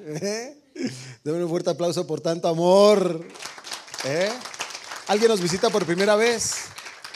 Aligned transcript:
¿Eh? 0.00 0.62
Un 1.24 1.48
fuerte 1.48 1.70
aplauso 1.70 2.06
por 2.06 2.20
tanto 2.20 2.48
amor. 2.48 3.26
¿Eh? 4.04 4.30
¿Alguien 5.08 5.30
nos 5.30 5.40
visita 5.40 5.70
por 5.70 5.86
primera 5.86 6.16
vez? 6.16 6.66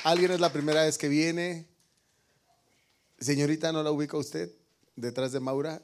¿Alguien 0.04 0.33
es 0.33 0.41
la 0.41 0.53
primera 0.53 0.85
vez 0.85 0.96
que 0.96 1.08
viene? 1.08 1.69
Señorita, 3.19 3.72
¿no 3.72 3.82
la 3.82 3.90
ubica 3.90 4.16
usted? 4.16 4.51
Detrás 4.96 5.32
de 5.32 5.40
Maura. 5.40 5.82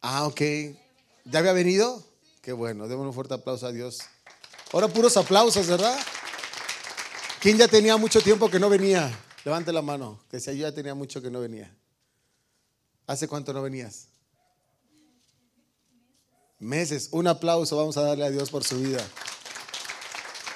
Ah, 0.00 0.26
ok. 0.26 0.40
¿Ya 1.24 1.40
había 1.40 1.52
venido? 1.52 2.02
Qué 2.40 2.52
bueno, 2.52 2.88
démosle 2.88 3.08
un 3.08 3.14
fuerte 3.14 3.34
aplauso 3.34 3.66
a 3.66 3.72
Dios. 3.72 4.00
Ahora 4.72 4.88
puros 4.88 5.16
aplausos, 5.16 5.66
¿verdad? 5.66 5.98
¿Quién 7.40 7.58
ya 7.58 7.68
tenía 7.68 7.96
mucho 7.96 8.20
tiempo 8.20 8.50
que 8.50 8.58
no 8.58 8.70
venía? 8.70 9.10
Levante 9.44 9.72
la 9.72 9.82
mano, 9.82 10.20
que 10.30 10.40
si 10.40 10.56
yo 10.56 10.68
ya 10.68 10.72
tenía 10.72 10.94
mucho 10.94 11.20
que 11.20 11.30
no 11.30 11.40
venía. 11.40 11.77
¿Hace 13.08 13.26
cuánto 13.26 13.54
no 13.54 13.62
venías? 13.62 14.06
Meses. 16.58 17.08
Un 17.10 17.26
aplauso, 17.26 17.74
vamos 17.74 17.96
a 17.96 18.02
darle 18.02 18.26
a 18.26 18.30
Dios 18.30 18.50
por 18.50 18.64
su 18.64 18.78
vida. 18.78 19.04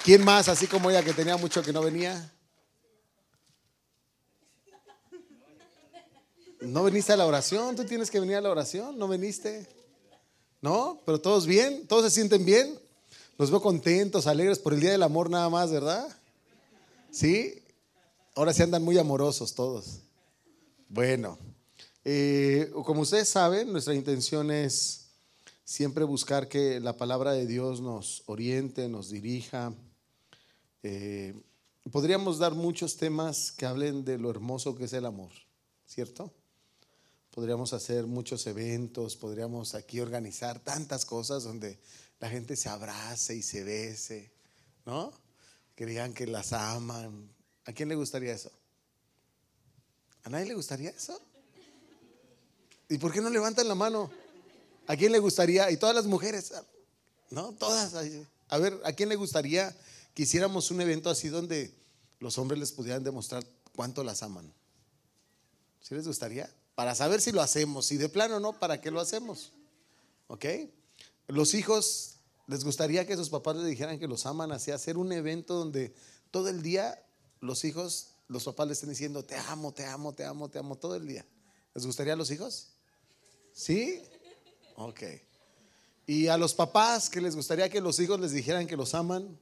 ¿Quién 0.05 0.23
más, 0.23 0.47
así 0.47 0.67
como 0.67 0.91
ella, 0.91 1.03
que 1.03 1.13
tenía 1.13 1.35
mucho 1.35 1.63
que 1.63 1.73
no 1.73 1.81
venía? 1.81 2.31
¿No 6.61 6.83
viniste 6.83 7.11
a 7.11 7.17
la 7.17 7.25
oración? 7.25 7.75
¿Tú 7.75 7.85
tienes 7.85 8.11
que 8.11 8.19
venir 8.19 8.35
a 8.35 8.41
la 8.41 8.51
oración? 8.51 8.99
¿No 8.99 9.07
viniste? 9.07 9.67
¿No? 10.61 11.01
¿Pero 11.07 11.19
todos 11.19 11.47
bien? 11.47 11.87
¿Todos 11.87 12.05
se 12.05 12.11
sienten 12.11 12.45
bien? 12.45 12.79
Los 13.39 13.49
veo 13.49 13.63
contentos, 13.63 14.27
alegres 14.27 14.59
por 14.59 14.75
el 14.75 14.79
Día 14.79 14.91
del 14.91 15.01
Amor 15.01 15.27
nada 15.27 15.49
más, 15.49 15.71
¿verdad? 15.71 16.07
¿Sí? 17.09 17.63
Ahora 18.35 18.53
sí 18.53 18.61
andan 18.61 18.83
muy 18.83 18.99
amorosos 18.99 19.55
todos. 19.55 20.01
Bueno, 20.87 21.39
eh, 22.05 22.71
como 22.85 23.01
ustedes 23.01 23.29
saben, 23.29 23.71
nuestra 23.71 23.93
intención 23.93 24.51
es 24.51 25.07
siempre 25.63 26.03
buscar 26.03 26.47
que 26.47 26.79
la 26.79 26.97
palabra 26.97 27.31
de 27.33 27.47
Dios 27.47 27.81
nos 27.81 28.23
oriente, 28.27 28.87
nos 28.89 29.09
dirija. 29.09 29.73
Eh, 30.83 31.33
podríamos 31.91 32.39
dar 32.39 32.53
muchos 32.53 32.97
temas 32.97 33.51
que 33.51 33.65
hablen 33.65 34.03
de 34.05 34.17
lo 34.17 34.29
hermoso 34.29 34.75
que 34.75 34.85
es 34.85 34.93
el 34.93 35.05
amor, 35.05 35.31
¿cierto? 35.85 36.33
Podríamos 37.31 37.73
hacer 37.73 38.05
muchos 38.05 38.45
eventos, 38.47 39.15
podríamos 39.15 39.73
aquí 39.73 39.99
organizar 39.99 40.59
tantas 40.59 41.05
cosas 41.05 41.43
donde 41.43 41.79
la 42.19 42.29
gente 42.29 42.55
se 42.55 42.69
abrace 42.69 43.35
y 43.35 43.41
se 43.41 43.63
bese, 43.63 44.31
¿no? 44.85 45.11
Digan 45.85 46.13
que 46.13 46.27
las 46.27 46.53
aman. 46.53 47.29
¿A 47.65 47.73
quién 47.73 47.89
le 47.89 47.95
gustaría 47.95 48.33
eso? 48.33 48.51
¿A 50.23 50.29
nadie 50.29 50.45
le 50.45 50.53
gustaría 50.53 50.89
eso? 50.91 51.19
¿Y 52.89 52.97
por 52.97 53.11
qué 53.11 53.21
no 53.21 53.29
levantan 53.29 53.67
la 53.67 53.75
mano? 53.75 54.11
¿A 54.87 54.95
quién 54.95 55.11
le 55.11 55.19
gustaría? 55.19 55.71
Y 55.71 55.77
todas 55.77 55.95
las 55.95 56.05
mujeres, 56.05 56.53
¿no? 57.29 57.53
Todas. 57.53 57.93
A 58.49 58.57
ver, 58.57 58.79
¿a 58.83 58.93
quién 58.93 59.09
le 59.09 59.15
gustaría 59.15 59.75
que 60.13 60.23
hiciéramos 60.23 60.71
un 60.71 60.81
evento 60.81 61.09
así 61.09 61.29
donde 61.29 61.73
los 62.19 62.37
hombres 62.37 62.59
les 62.59 62.71
pudieran 62.71 63.03
demostrar 63.03 63.45
cuánto 63.75 64.03
las 64.03 64.23
aman? 64.23 64.53
¿Sí 65.81 65.95
les 65.95 66.07
gustaría? 66.07 66.49
para 66.75 66.95
saber 66.95 67.21
si 67.21 67.31
lo 67.31 67.41
hacemos. 67.41 67.85
Si 67.85 67.97
de 67.97 68.09
plano 68.09 68.39
no, 68.39 68.59
¿para 68.59 68.81
qué 68.81 68.91
lo 68.91 68.99
hacemos? 68.99 69.51
¿Ok? 70.27 70.45
Los 71.27 71.53
hijos, 71.53 72.15
¿les 72.47 72.63
gustaría 72.63 73.05
que 73.05 73.15
sus 73.15 73.29
papás 73.29 73.55
les 73.57 73.65
dijeran 73.65 73.99
que 73.99 74.07
los 74.07 74.25
aman 74.25 74.51
así? 74.51 74.71
Hacer 74.71 74.97
un 74.97 75.11
evento 75.11 75.55
donde 75.55 75.93
todo 76.31 76.49
el 76.49 76.61
día 76.61 77.01
los 77.39 77.63
hijos, 77.65 78.07
los 78.27 78.43
papás 78.45 78.67
le 78.67 78.73
estén 78.73 78.89
diciendo, 78.89 79.23
te 79.23 79.35
amo, 79.35 79.73
te 79.73 79.85
amo, 79.85 80.13
te 80.13 80.25
amo, 80.25 80.49
te 80.49 80.59
amo, 80.59 80.77
todo 80.77 80.95
el 80.95 81.07
día. 81.07 81.25
¿Les 81.73 81.85
gustaría 81.85 82.13
a 82.13 82.15
los 82.15 82.31
hijos? 82.31 82.69
¿Sí? 83.53 84.01
Ok. 84.75 85.03
¿Y 86.05 86.27
a 86.27 86.37
los 86.37 86.53
papás 86.53 87.09
que 87.09 87.21
les 87.21 87.35
gustaría 87.35 87.69
que 87.69 87.79
los 87.79 87.99
hijos 87.99 88.19
les 88.19 88.31
dijeran 88.31 88.67
que 88.67 88.75
los 88.75 88.93
aman? 88.93 89.37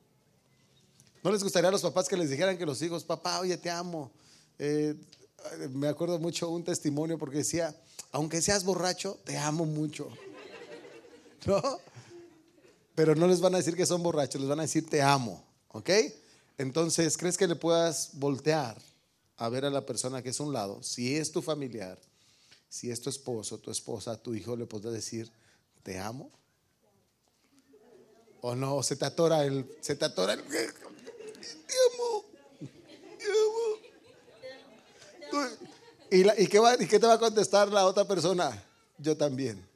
¿No 1.24 1.32
les 1.32 1.44
gustaría 1.44 1.70
a 1.70 1.72
los 1.72 1.82
papás 1.82 2.08
que 2.08 2.18
les 2.18 2.30
dijeran 2.30 2.58
que 2.58 2.66
los 2.66 2.82
hijos, 2.82 3.04
papá, 3.04 3.40
oye, 3.40 3.58
te 3.58 3.70
amo? 3.70 4.12
Eh, 4.60 4.96
me 5.72 5.88
acuerdo 5.88 6.20
mucho 6.20 6.50
un 6.50 6.64
testimonio 6.64 7.18
porque 7.18 7.38
decía, 7.38 7.76
aunque 8.12 8.42
seas 8.42 8.64
borracho, 8.64 9.18
te 9.24 9.38
amo 9.38 9.66
mucho. 9.66 10.10
¿No? 11.46 11.62
Pero 12.94 13.16
no 13.16 13.28
les 13.28 13.40
van 13.40 13.56
a 13.56 13.58
decir 13.58 13.76
que 13.76 13.86
son 13.86 14.04
borrachos, 14.04 14.42
les 14.42 14.50
van 14.50 14.60
a 14.60 14.64
decir 14.64 14.88
te 14.88 15.02
amo. 15.02 15.44
¿Ok? 15.70 15.90
Entonces, 16.58 17.18
¿crees 17.18 17.38
que 17.38 17.48
le 17.48 17.56
puedas 17.56 18.12
voltear 18.14 18.78
a 19.38 19.50
ver 19.50 19.66
a 19.66 19.70
la 19.70 19.86
persona 19.86 20.22
que 20.22 20.30
es 20.30 20.40
a 20.40 20.44
un 20.44 20.54
lado? 20.54 20.84
Si 20.84 21.16
es 21.16 21.32
tu 21.32 21.42
familiar, 21.42 21.98
si 22.72 22.90
es 22.90 23.02
tu 23.02 23.10
esposo, 23.10 23.58
tu 23.58 23.70
esposa, 23.70 24.16
tu 24.16 24.34
hijo, 24.34 24.56
le 24.56 24.66
puedes 24.66 24.94
decir 24.94 25.30
te 25.84 26.00
amo. 26.00 26.32
O 28.40 28.56
no, 28.56 28.82
se 28.82 28.96
te 28.96 29.04
atora 29.04 29.44
el, 29.44 29.70
se 29.82 29.96
te 29.96 30.06
atora 30.06 30.34
el, 30.34 30.44
te 30.44 30.58
amo. 31.98 32.26
¿Y, 36.10 36.24
qué 36.48 36.62
¿Y, 36.80 36.88
qué 36.88 37.00
te 37.00 37.08
va 37.08 37.14
a 37.14 37.20
contestar 37.20 37.68
la 37.68 37.86
otra 37.86 38.08
persona? 38.08 38.64
Yo 38.98 39.18
también. 39.18 39.68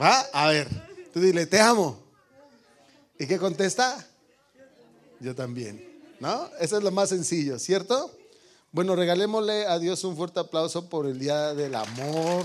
¿Va? 0.00 0.20
A 0.32 0.48
ver, 0.48 0.68
tú 1.12 1.20
dile, 1.20 1.46
te 1.46 1.58
amo. 1.58 2.00
¿Y 3.18 3.26
qué 3.26 3.38
contesta? 3.38 4.06
Yo 5.18 5.34
también. 5.34 6.14
¿No? 6.20 6.48
Eso 6.60 6.78
es 6.78 6.84
lo 6.84 6.92
más 6.92 7.08
sencillo, 7.08 7.58
¿cierto? 7.58 8.16
Bueno, 8.76 8.94
regalémosle 8.94 9.66
a 9.66 9.78
Dios 9.78 10.04
un 10.04 10.18
fuerte 10.18 10.38
aplauso 10.38 10.90
por 10.90 11.06
el 11.06 11.18
Día 11.18 11.54
del 11.54 11.74
Amor. 11.74 12.44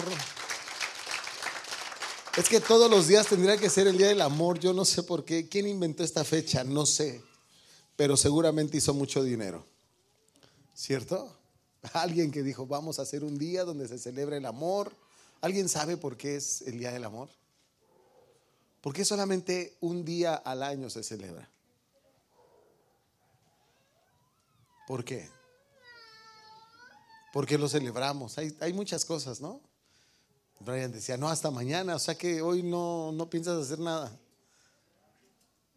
Es 2.38 2.48
que 2.48 2.62
todos 2.62 2.90
los 2.90 3.10
días 3.10 3.28
tendría 3.28 3.58
que 3.58 3.70
ser 3.70 3.86
el 3.88 3.98
Día 3.98 4.08
del 4.08 4.22
Amor. 4.22 4.58
Yo 4.58 4.72
no 4.72 4.86
sé 4.86 5.04
por 5.04 5.26
qué. 5.26 5.50
¿Quién 5.50 5.68
inventó 5.68 6.06
esta 6.06 6.24
fecha? 6.24 6.64
No 6.64 6.86
sé. 6.86 7.22
Pero 7.98 8.16
seguramente 8.16 8.78
hizo 8.78 8.94
mucho 8.94 9.22
dinero. 9.22 9.66
¿Cierto? 10.74 11.36
Alguien 11.92 12.32
que 12.32 12.44
dijo, 12.44 12.66
vamos 12.66 13.00
a 13.00 13.02
hacer 13.02 13.26
un 13.26 13.38
día 13.38 13.66
donde 13.66 13.90
se 13.90 14.00
celebra 14.00 14.38
el 14.38 14.46
amor. 14.46 14.94
¿Alguien 15.42 15.68
sabe 15.68 15.98
por 15.98 16.16
qué 16.16 16.38
es 16.38 16.62
el 16.62 16.80
Día 16.80 16.94
del 16.94 17.04
Amor? 17.04 17.28
¿Por 18.80 18.94
qué 18.94 19.04
solamente 19.04 19.76
un 19.82 20.06
día 20.06 20.36
al 20.36 20.64
año 20.64 20.90
se 20.90 21.04
celebra? 21.04 21.50
¿Por 24.88 25.04
qué? 25.04 25.41
Porque 27.32 27.58
lo 27.58 27.68
celebramos. 27.70 28.38
Hay, 28.38 28.56
hay, 28.60 28.74
muchas 28.74 29.06
cosas, 29.06 29.40
¿no? 29.40 29.62
Brian 30.60 30.92
decía, 30.92 31.18
no, 31.18 31.30
hasta 31.30 31.50
mañana, 31.50 31.96
o 31.96 32.00
sea 32.00 32.16
que 32.16 32.42
hoy 32.42 32.62
no, 32.62 33.12
no 33.12 33.30
piensas 33.30 33.64
hacer 33.64 33.80
nada. 33.80 34.16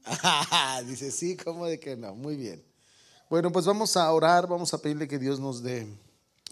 Dice, 0.87 1.11
sí, 1.11 1.37
¿cómo 1.37 1.67
de 1.67 1.81
que 1.81 1.97
no? 1.97 2.15
Muy 2.15 2.37
bien. 2.37 2.63
Bueno, 3.31 3.51
pues 3.51 3.65
vamos 3.65 3.97
a 3.97 4.13
orar, 4.13 4.47
vamos 4.47 4.75
a 4.75 4.79
pedirle 4.79 5.09
que 5.09 5.19
Dios 5.19 5.41
nos 5.41 5.63
dé 5.63 5.87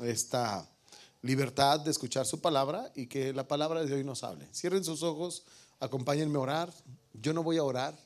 esta 0.02 0.66
libertad 1.20 1.80
de 1.80 1.90
escuchar 1.90 2.26
su 2.26 2.40
palabra 2.40 2.90
y 2.94 3.06
que 3.06 3.32
la 3.32 3.46
palabra 3.46 3.84
de 3.84 3.92
hoy 3.92 4.04
nos 4.04 4.24
hable. 4.24 4.48
Cierren 4.54 4.84
sus 4.84 5.02
ojos, 5.02 5.44
acompáñenme 5.80 6.38
a 6.38 6.40
orar. 6.40 6.72
Yo 7.12 7.32
no 7.32 7.42
voy 7.42 7.58
a 7.58 7.64
orar, 7.64 7.96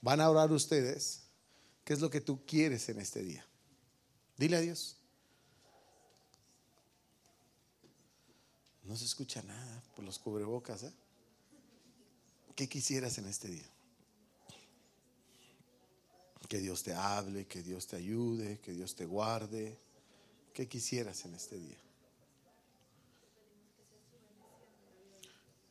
van 0.00 0.20
a 0.20 0.28
orar 0.28 0.52
ustedes. 0.52 1.22
¿Qué 1.84 1.94
es 1.94 2.00
lo 2.00 2.10
que 2.10 2.20
tú 2.20 2.44
quieres 2.46 2.88
en 2.88 3.00
este 3.00 3.22
día? 3.22 3.46
Dile 4.36 4.56
a 4.56 4.60
Dios. 4.60 4.96
No 8.86 8.96
se 8.96 9.04
escucha 9.04 9.42
nada 9.42 9.82
por 9.94 10.04
los 10.04 10.18
cubrebocas. 10.18 10.84
¿eh? 10.84 10.92
¿Qué 12.54 12.68
quisieras 12.68 13.18
en 13.18 13.26
este 13.26 13.48
día? 13.48 13.68
Que 16.48 16.58
Dios 16.58 16.84
te 16.84 16.94
hable, 16.94 17.46
que 17.46 17.62
Dios 17.62 17.86
te 17.86 17.96
ayude, 17.96 18.60
que 18.60 18.72
Dios 18.72 18.94
te 18.94 19.04
guarde. 19.04 19.76
¿Qué 20.54 20.68
quisieras 20.68 21.24
en 21.24 21.34
este 21.34 21.58
día? 21.58 21.76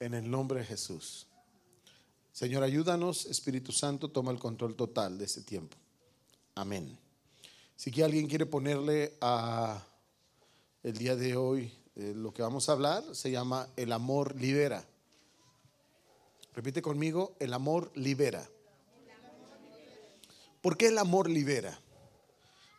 En 0.02 0.14
el 0.14 0.30
nombre 0.30 0.60
de 0.60 0.66
Jesús. 0.66 1.28
Señor, 2.34 2.64
ayúdanos, 2.64 3.26
Espíritu 3.28 3.72
Santo, 3.72 4.12
toma 4.12 4.32
el 4.32 4.40
control 4.40 4.76
total 4.76 5.18
de 5.18 5.24
este 5.24 5.42
tiempo. 5.42 5.78
Amén. 6.54 6.98
Si 7.78 8.02
alguien 8.02 8.28
quiere 8.28 8.46
ponerle 8.46 9.18
a 9.22 9.82
el 10.84 10.98
día 10.98 11.16
de 11.16 11.38
hoy 11.38 11.72
eh, 11.96 12.14
lo 12.16 12.34
que 12.34 12.42
vamos 12.42 12.68
a 12.68 12.74
hablar, 12.74 13.04
se 13.14 13.32
llama 13.32 13.70
el 13.76 13.92
amor 13.92 14.36
libera. 14.36 14.86
Repite 16.54 16.82
conmigo, 16.82 17.36
el 17.40 17.54
amor 17.54 17.92
libera. 17.96 18.50
¿Por 20.62 20.78
qué 20.78 20.88
el 20.88 20.98
amor 20.98 21.30
libera? 21.30 21.80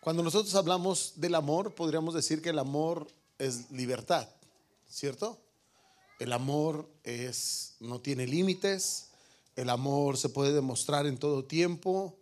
Cuando 0.01 0.23
nosotros 0.23 0.55
hablamos 0.55 1.15
del 1.17 1.35
amor, 1.35 1.75
podríamos 1.75 2.15
decir 2.15 2.43
que 2.43 2.51
el 2.51 2.59
amor 2.59 3.07
es 3.39 3.71
libertad, 3.71 4.29
¿cierto? 4.89 5.39
El 6.19 6.33
amor 6.33 6.89
es 7.05 7.75
no 7.81 8.01
tiene 8.01 8.27
límites, 8.27 9.09
el 9.57 9.71
amor 9.71 10.17
se 10.17 10.29
puede 10.29 10.53
demostrar 10.53 11.07
en 11.07 11.19
todo 11.19 11.45
tiempo, 11.45 12.17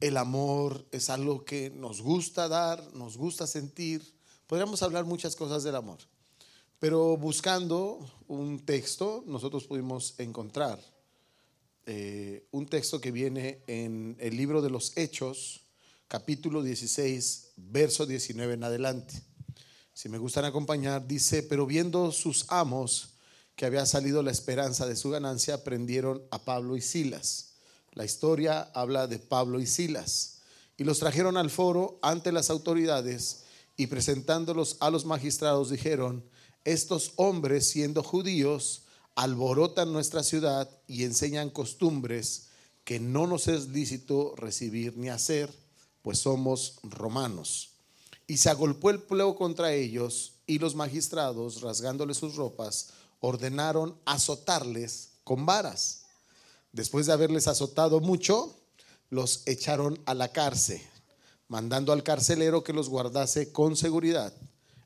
el 0.00 0.16
amor 0.16 0.86
es 0.92 1.10
algo 1.10 1.44
que 1.44 1.70
nos 1.70 2.00
gusta 2.00 2.48
dar, 2.48 2.82
nos 2.94 3.16
gusta 3.16 3.46
sentir. 3.46 4.14
Podríamos 4.46 4.82
hablar 4.82 5.04
muchas 5.04 5.36
cosas 5.36 5.62
del 5.62 5.76
amor. 5.76 5.98
Pero 6.80 7.16
buscando 7.16 7.98
un 8.28 8.60
texto, 8.64 9.24
nosotros 9.26 9.64
pudimos 9.64 10.14
encontrar 10.18 10.80
eh, 11.86 12.46
un 12.52 12.66
texto 12.66 13.00
que 13.00 13.10
viene 13.10 13.64
en 13.66 14.16
el 14.20 14.36
libro 14.36 14.62
de 14.62 14.70
los 14.70 14.96
Hechos, 14.96 15.62
capítulo 16.06 16.62
16, 16.62 17.54
verso 17.56 18.06
19 18.06 18.54
en 18.54 18.62
adelante. 18.62 19.20
Si 19.92 20.08
me 20.08 20.18
gustan 20.18 20.44
acompañar, 20.44 21.08
dice, 21.08 21.42
pero 21.42 21.66
viendo 21.66 22.12
sus 22.12 22.46
amos 22.48 23.14
que 23.56 23.66
había 23.66 23.84
salido 23.84 24.22
la 24.22 24.30
esperanza 24.30 24.86
de 24.86 24.94
su 24.94 25.10
ganancia, 25.10 25.64
prendieron 25.64 26.22
a 26.30 26.44
Pablo 26.44 26.76
y 26.76 26.80
Silas. 26.80 27.54
La 27.92 28.04
historia 28.04 28.70
habla 28.72 29.08
de 29.08 29.18
Pablo 29.18 29.58
y 29.58 29.66
Silas. 29.66 30.42
Y 30.76 30.84
los 30.84 31.00
trajeron 31.00 31.36
al 31.36 31.50
foro 31.50 31.98
ante 32.02 32.30
las 32.30 32.50
autoridades 32.50 33.46
y 33.76 33.88
presentándolos 33.88 34.76
a 34.78 34.90
los 34.90 35.06
magistrados 35.06 35.70
dijeron, 35.70 36.22
estos 36.72 37.12
hombres 37.16 37.68
siendo 37.68 38.02
judíos 38.02 38.82
alborotan 39.14 39.92
nuestra 39.92 40.22
ciudad 40.22 40.70
y 40.86 41.04
enseñan 41.04 41.50
costumbres 41.50 42.48
que 42.84 43.00
no 43.00 43.26
nos 43.26 43.48
es 43.48 43.68
lícito 43.68 44.34
recibir 44.36 44.96
ni 44.96 45.08
hacer, 45.08 45.52
pues 46.02 46.18
somos 46.20 46.78
romanos. 46.82 47.70
Y 48.26 48.36
se 48.36 48.50
agolpó 48.50 48.90
el 48.90 49.00
pueblo 49.00 49.34
contra 49.34 49.72
ellos 49.72 50.34
y 50.46 50.58
los 50.58 50.74
magistrados, 50.74 51.62
rasgándoles 51.62 52.18
sus 52.18 52.36
ropas, 52.36 52.90
ordenaron 53.20 53.98
azotarles 54.04 55.10
con 55.24 55.46
varas. 55.46 56.04
Después 56.72 57.06
de 57.06 57.12
haberles 57.12 57.48
azotado 57.48 58.00
mucho, 58.00 58.56
los 59.10 59.42
echaron 59.46 59.98
a 60.06 60.14
la 60.14 60.32
cárcel, 60.32 60.80
mandando 61.48 61.92
al 61.92 62.02
carcelero 62.02 62.62
que 62.62 62.72
los 62.72 62.88
guardase 62.88 63.52
con 63.52 63.76
seguridad, 63.76 64.32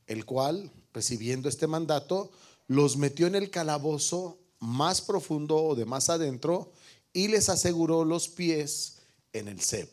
el 0.07 0.25
cual, 0.25 0.71
recibiendo 0.93 1.49
este 1.49 1.67
mandato, 1.67 2.31
los 2.67 2.97
metió 2.97 3.27
en 3.27 3.35
el 3.35 3.49
calabozo 3.49 4.39
más 4.59 5.01
profundo 5.01 5.57
o 5.57 5.75
de 5.75 5.85
más 5.85 6.09
adentro 6.09 6.71
y 7.11 7.27
les 7.27 7.49
aseguró 7.49 8.05
los 8.05 8.29
pies 8.29 8.99
en 9.33 9.47
el 9.47 9.59
cebo. 9.59 9.91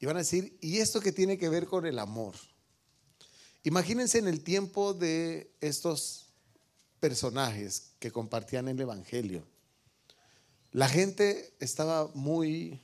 Y 0.00 0.06
van 0.06 0.16
a 0.16 0.20
decir, 0.20 0.56
¿y 0.60 0.78
esto 0.78 1.00
qué 1.00 1.12
tiene 1.12 1.38
que 1.38 1.48
ver 1.48 1.66
con 1.66 1.86
el 1.86 1.98
amor? 1.98 2.34
Imagínense 3.62 4.18
en 4.18 4.26
el 4.26 4.42
tiempo 4.42 4.94
de 4.94 5.52
estos 5.60 6.26
personajes 6.98 7.92
que 8.00 8.10
compartían 8.10 8.66
el 8.68 8.80
Evangelio. 8.80 9.46
La 10.72 10.88
gente 10.88 11.54
estaba 11.60 12.08
muy, 12.14 12.80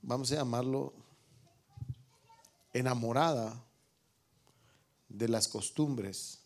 vamos 0.00 0.30
a 0.32 0.36
llamarlo, 0.36 0.94
enamorada 2.72 3.62
de 5.14 5.28
las 5.28 5.48
costumbres 5.48 6.40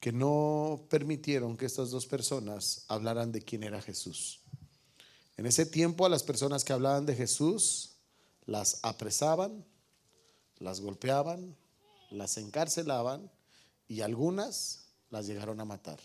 que 0.00 0.12
no 0.12 0.84
permitieron 0.90 1.56
que 1.56 1.66
estas 1.66 1.90
dos 1.90 2.06
personas 2.06 2.84
hablaran 2.88 3.30
de 3.30 3.40
quién 3.40 3.62
era 3.62 3.80
Jesús. 3.80 4.40
En 5.36 5.46
ese 5.46 5.64
tiempo 5.64 6.04
a 6.04 6.08
las 6.08 6.24
personas 6.24 6.64
que 6.64 6.72
hablaban 6.72 7.06
de 7.06 7.14
Jesús 7.14 7.92
las 8.46 8.80
apresaban, 8.82 9.64
las 10.58 10.80
golpeaban, 10.80 11.56
las 12.10 12.36
encarcelaban 12.36 13.30
y 13.86 14.00
algunas 14.00 14.88
las 15.10 15.28
llegaron 15.28 15.60
a 15.60 15.64
matar. 15.64 16.00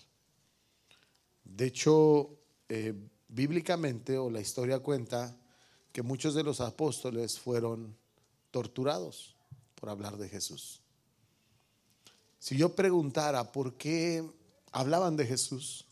De 1.44 1.66
hecho, 1.66 2.38
eh, 2.70 2.94
bíblicamente 3.28 4.18
o 4.20 4.30
la 4.30 4.42
historia 4.42 4.80
cuenta 4.80 5.36
que 5.92 6.04
muchos 6.04 6.36
de 6.36 6.44
los 6.44 6.62
apóstoles 6.62 7.40
fueron 7.40 7.98
torturados 8.52 9.36
por 9.74 9.90
hablar 9.90 10.18
de 10.18 10.30
Jesús. 10.30 10.82
Si 12.40 12.58
yo 12.58 12.76
preguntara 12.76 13.52
por 13.52 13.76
qué 13.76 14.24
hablaban 14.72 15.16
de 15.18 15.26
Jesús, 15.26 15.86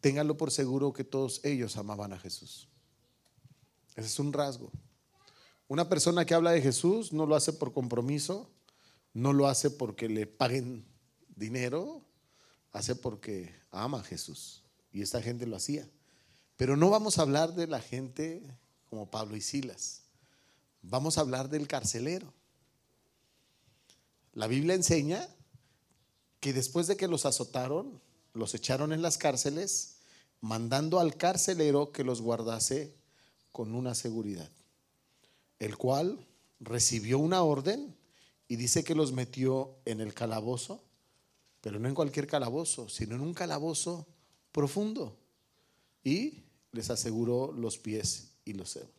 ténganlo 0.00 0.36
por 0.36 0.50
seguro 0.50 0.92
que 0.92 1.04
todos 1.04 1.40
ellos 1.44 1.76
amaban 1.76 2.12
a 2.12 2.18
Jesús. 2.18 2.68
Ese 3.96 4.06
es 4.06 4.18
un 4.18 4.32
rasgo. 4.32 4.70
Una 5.68 5.88
persona 5.88 6.24
que 6.24 6.34
habla 6.34 6.52
de 6.52 6.62
Jesús 6.62 7.12
no 7.12 7.26
lo 7.26 7.36
hace 7.36 7.52
por 7.52 7.72
compromiso, 7.72 8.50
no 9.12 9.32
lo 9.32 9.46
hace 9.46 9.70
porque 9.70 10.08
le 10.08 10.26
paguen 10.26 10.84
dinero, 11.36 12.02
hace 12.72 12.94
porque 12.94 13.54
ama 13.70 14.00
a 14.00 14.04
Jesús. 14.04 14.64
Y 14.92 15.02
esta 15.02 15.22
gente 15.22 15.46
lo 15.46 15.56
hacía. 15.56 15.88
Pero 16.56 16.76
no 16.76 16.90
vamos 16.90 17.18
a 17.18 17.22
hablar 17.22 17.54
de 17.54 17.66
la 17.66 17.80
gente 17.80 18.42
como 18.88 19.10
Pablo 19.10 19.36
y 19.36 19.40
Silas. 19.40 20.02
Vamos 20.82 21.18
a 21.18 21.22
hablar 21.22 21.48
del 21.48 21.68
carcelero. 21.68 22.32
La 24.32 24.46
Biblia 24.46 24.74
enseña 24.74 25.28
que 26.40 26.52
después 26.52 26.86
de 26.86 26.96
que 26.96 27.08
los 27.08 27.26
azotaron, 27.26 28.00
los 28.32 28.54
echaron 28.54 28.92
en 28.92 29.02
las 29.02 29.18
cárceles, 29.18 29.98
mandando 30.40 30.98
al 30.98 31.16
carcelero 31.16 31.92
que 31.92 32.04
los 32.04 32.22
guardase 32.22 32.94
con 33.52 33.74
una 33.74 33.94
seguridad, 33.94 34.50
el 35.58 35.76
cual 35.76 36.26
recibió 36.60 37.18
una 37.18 37.42
orden 37.42 37.94
y 38.48 38.56
dice 38.56 38.82
que 38.84 38.94
los 38.94 39.12
metió 39.12 39.76
en 39.84 40.00
el 40.00 40.14
calabozo, 40.14 40.82
pero 41.60 41.78
no 41.78 41.88
en 41.88 41.94
cualquier 41.94 42.26
calabozo, 42.26 42.88
sino 42.88 43.14
en 43.14 43.20
un 43.20 43.34
calabozo 43.34 44.06
profundo 44.50 45.16
y 46.02 46.42
les 46.72 46.90
aseguró 46.90 47.52
los 47.52 47.78
pies 47.78 48.32
y 48.44 48.54
los 48.54 48.72
cebos. 48.72 48.90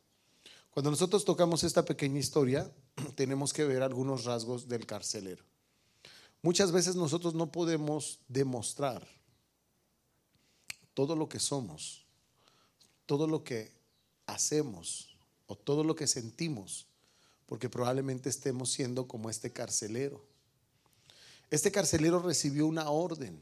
Cuando 0.70 0.92
nosotros 0.92 1.26
tocamos 1.26 1.64
esta 1.64 1.84
pequeña 1.84 2.20
historia, 2.20 2.72
tenemos 3.16 3.52
que 3.52 3.66
ver 3.66 3.82
algunos 3.82 4.26
rasgos 4.26 4.68
del 4.68 4.86
carcelero. 4.86 5.44
Muchas 6.42 6.72
veces 6.72 6.96
nosotros 6.96 7.36
no 7.36 7.52
podemos 7.52 8.20
demostrar 8.28 9.08
todo 10.94 11.16
lo 11.16 11.30
que 11.30 11.40
somos, 11.40 12.06
todo 13.06 13.28
lo 13.28 13.44
que 13.44 13.72
hacemos 14.26 15.16
o 15.46 15.56
todo 15.56 15.84
lo 15.84 15.96
que 15.96 16.08
sentimos, 16.08 16.88
porque 17.46 17.70
probablemente 17.70 18.30
estemos 18.30 18.72
siendo 18.72 19.08
como 19.08 19.30
este 19.30 19.52
carcelero. 19.52 20.24
Este 21.50 21.72
carcelero 21.72 22.22
recibió 22.22 22.66
una 22.66 22.90
orden 22.90 23.42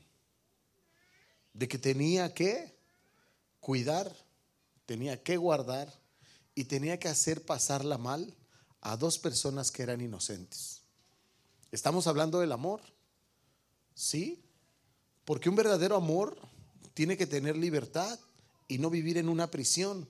de 1.53 1.67
que 1.67 1.77
tenía 1.77 2.33
que 2.33 2.75
cuidar, 3.59 4.13
tenía 4.85 5.21
que 5.21 5.37
guardar 5.37 5.93
y 6.55 6.65
tenía 6.65 6.99
que 6.99 7.07
hacer 7.07 7.45
pasarla 7.45 7.97
mal 7.97 8.35
a 8.81 8.97
dos 8.97 9.19
personas 9.19 9.71
que 9.71 9.83
eran 9.83 10.01
inocentes. 10.01 10.78
Estamos 11.71 12.07
hablando 12.07 12.39
del 12.39 12.51
amor. 12.51 12.81
¿Sí? 13.93 14.41
Porque 15.25 15.49
un 15.49 15.55
verdadero 15.55 15.95
amor 15.95 16.37
tiene 16.93 17.17
que 17.17 17.27
tener 17.27 17.57
libertad 17.57 18.19
y 18.67 18.77
no 18.77 18.89
vivir 18.89 19.17
en 19.17 19.29
una 19.29 19.51
prisión. 19.51 20.07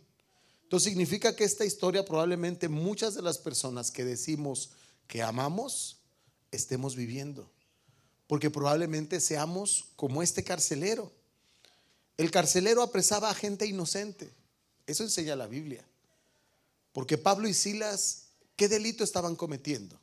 Entonces 0.63 0.89
significa 0.89 1.36
que 1.36 1.44
esta 1.44 1.66
historia 1.66 2.06
probablemente 2.06 2.70
muchas 2.70 3.16
de 3.16 3.24
las 3.24 3.39
personas 3.39 3.89
que 3.92 4.06
decimos 4.06 4.72
que 5.08 5.24
amamos 5.24 5.98
estemos 6.51 6.96
viviendo. 6.96 7.50
Porque 8.28 8.51
probablemente 8.51 9.20
seamos 9.20 9.86
como 9.96 10.22
este 10.22 10.44
carcelero. 10.44 11.12
El 12.18 12.32
carcelero 12.32 12.84
apresaba 12.84 13.30
a 13.30 13.34
gente 13.34 13.66
inocente. 13.66 14.32
Eso 14.86 15.04
enseña 15.04 15.36
la 15.36 15.48
Biblia. 15.48 15.84
Porque 16.92 17.18
Pablo 17.18 17.48
y 17.48 17.54
Silas, 17.54 18.25
¿qué 18.56 18.68
delito 18.68 19.04
estaban 19.04 19.36
cometiendo? 19.36 20.00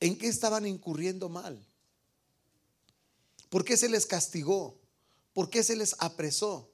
¿En 0.00 0.16
qué 0.18 0.28
estaban 0.28 0.66
incurriendo 0.66 1.28
mal? 1.28 1.64
¿Por 3.48 3.64
qué 3.64 3.76
se 3.76 3.88
les 3.88 4.06
castigó? 4.06 4.78
¿Por 5.32 5.50
qué 5.50 5.62
se 5.62 5.76
les 5.76 5.94
apresó? 5.98 6.70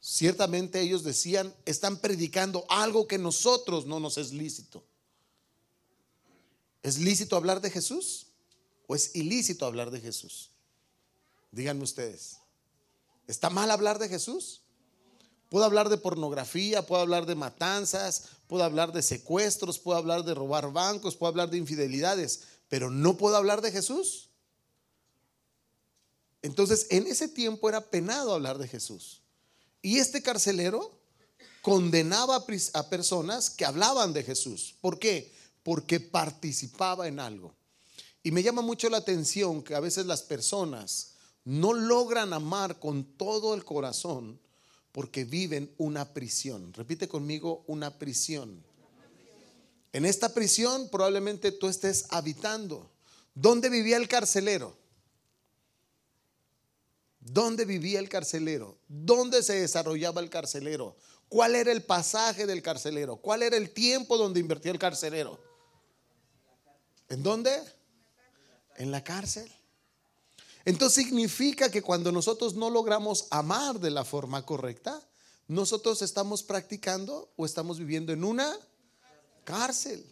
Ciertamente 0.00 0.80
ellos 0.80 1.02
decían, 1.02 1.54
están 1.64 1.98
predicando 1.98 2.64
algo 2.68 3.06
que 3.06 3.18
nosotros 3.18 3.86
no 3.86 4.00
nos 4.00 4.18
es 4.18 4.32
lícito. 4.32 4.84
¿Es 6.82 6.98
lícito 6.98 7.36
hablar 7.36 7.60
de 7.60 7.70
Jesús 7.70 8.28
o 8.86 8.94
es 8.94 9.14
ilícito 9.14 9.66
hablar 9.66 9.90
de 9.90 10.00
Jesús? 10.00 10.50
Díganme 11.50 11.82
ustedes. 11.82 12.38
¿Está 13.26 13.50
mal 13.50 13.70
hablar 13.70 13.98
de 13.98 14.08
Jesús? 14.08 14.62
Puedo 15.48 15.64
hablar 15.64 15.88
de 15.88 15.96
pornografía, 15.96 16.84
puedo 16.84 17.00
hablar 17.00 17.24
de 17.24 17.34
matanzas, 17.34 18.24
puedo 18.46 18.64
hablar 18.64 18.92
de 18.92 19.02
secuestros, 19.02 19.78
puedo 19.78 19.96
hablar 19.96 20.24
de 20.24 20.34
robar 20.34 20.72
bancos, 20.72 21.16
puedo 21.16 21.30
hablar 21.30 21.48
de 21.48 21.56
infidelidades, 21.56 22.42
pero 22.68 22.90
no 22.90 23.16
puedo 23.16 23.36
hablar 23.36 23.62
de 23.62 23.72
Jesús. 23.72 24.28
Entonces, 26.42 26.86
en 26.90 27.06
ese 27.06 27.28
tiempo 27.28 27.68
era 27.68 27.90
penado 27.90 28.34
hablar 28.34 28.58
de 28.58 28.68
Jesús. 28.68 29.22
Y 29.80 29.98
este 29.98 30.22
carcelero 30.22 30.98
condenaba 31.62 32.36
a 32.74 32.88
personas 32.90 33.50
que 33.50 33.64
hablaban 33.64 34.12
de 34.12 34.22
Jesús. 34.22 34.74
¿Por 34.80 34.98
qué? 34.98 35.34
Porque 35.62 35.98
participaba 35.98 37.08
en 37.08 37.20
algo. 37.20 37.54
Y 38.22 38.32
me 38.32 38.42
llama 38.42 38.62
mucho 38.62 38.90
la 38.90 38.98
atención 38.98 39.62
que 39.62 39.74
a 39.74 39.80
veces 39.80 40.06
las 40.06 40.22
personas 40.22 41.14
no 41.44 41.72
logran 41.72 42.32
amar 42.34 42.78
con 42.78 43.04
todo 43.16 43.54
el 43.54 43.64
corazón 43.64 44.38
porque 44.98 45.24
viven 45.24 45.72
una 45.78 46.12
prisión. 46.12 46.74
Repite 46.74 47.06
conmigo, 47.06 47.62
una 47.68 48.00
prisión. 48.00 48.64
En 49.92 50.04
esta 50.04 50.34
prisión 50.34 50.88
probablemente 50.88 51.52
tú 51.52 51.68
estés 51.68 52.06
habitando. 52.10 52.90
¿Dónde 53.32 53.68
vivía 53.68 53.96
el 53.96 54.08
carcelero? 54.08 54.76
¿Dónde 57.20 57.64
vivía 57.64 58.00
el 58.00 58.08
carcelero? 58.08 58.76
¿Dónde 58.88 59.44
se 59.44 59.60
desarrollaba 59.60 60.20
el 60.20 60.30
carcelero? 60.30 60.96
¿Cuál 61.28 61.54
era 61.54 61.70
el 61.70 61.84
pasaje 61.84 62.44
del 62.44 62.60
carcelero? 62.60 63.18
¿Cuál 63.18 63.44
era 63.44 63.56
el 63.56 63.70
tiempo 63.70 64.16
donde 64.16 64.40
invertía 64.40 64.72
el 64.72 64.80
carcelero? 64.80 65.38
¿En 67.08 67.22
dónde? 67.22 67.56
En 68.74 68.90
la 68.90 69.04
cárcel. 69.04 69.48
Entonces 70.68 71.02
significa 71.02 71.70
que 71.70 71.80
cuando 71.80 72.12
nosotros 72.12 72.52
no 72.52 72.68
logramos 72.68 73.26
amar 73.30 73.80
de 73.80 73.90
la 73.90 74.04
forma 74.04 74.44
correcta, 74.44 75.00
nosotros 75.46 76.02
estamos 76.02 76.42
practicando 76.42 77.32
o 77.36 77.46
estamos 77.46 77.78
viviendo 77.78 78.12
en 78.12 78.22
una 78.22 78.54
cárcel. 79.44 80.04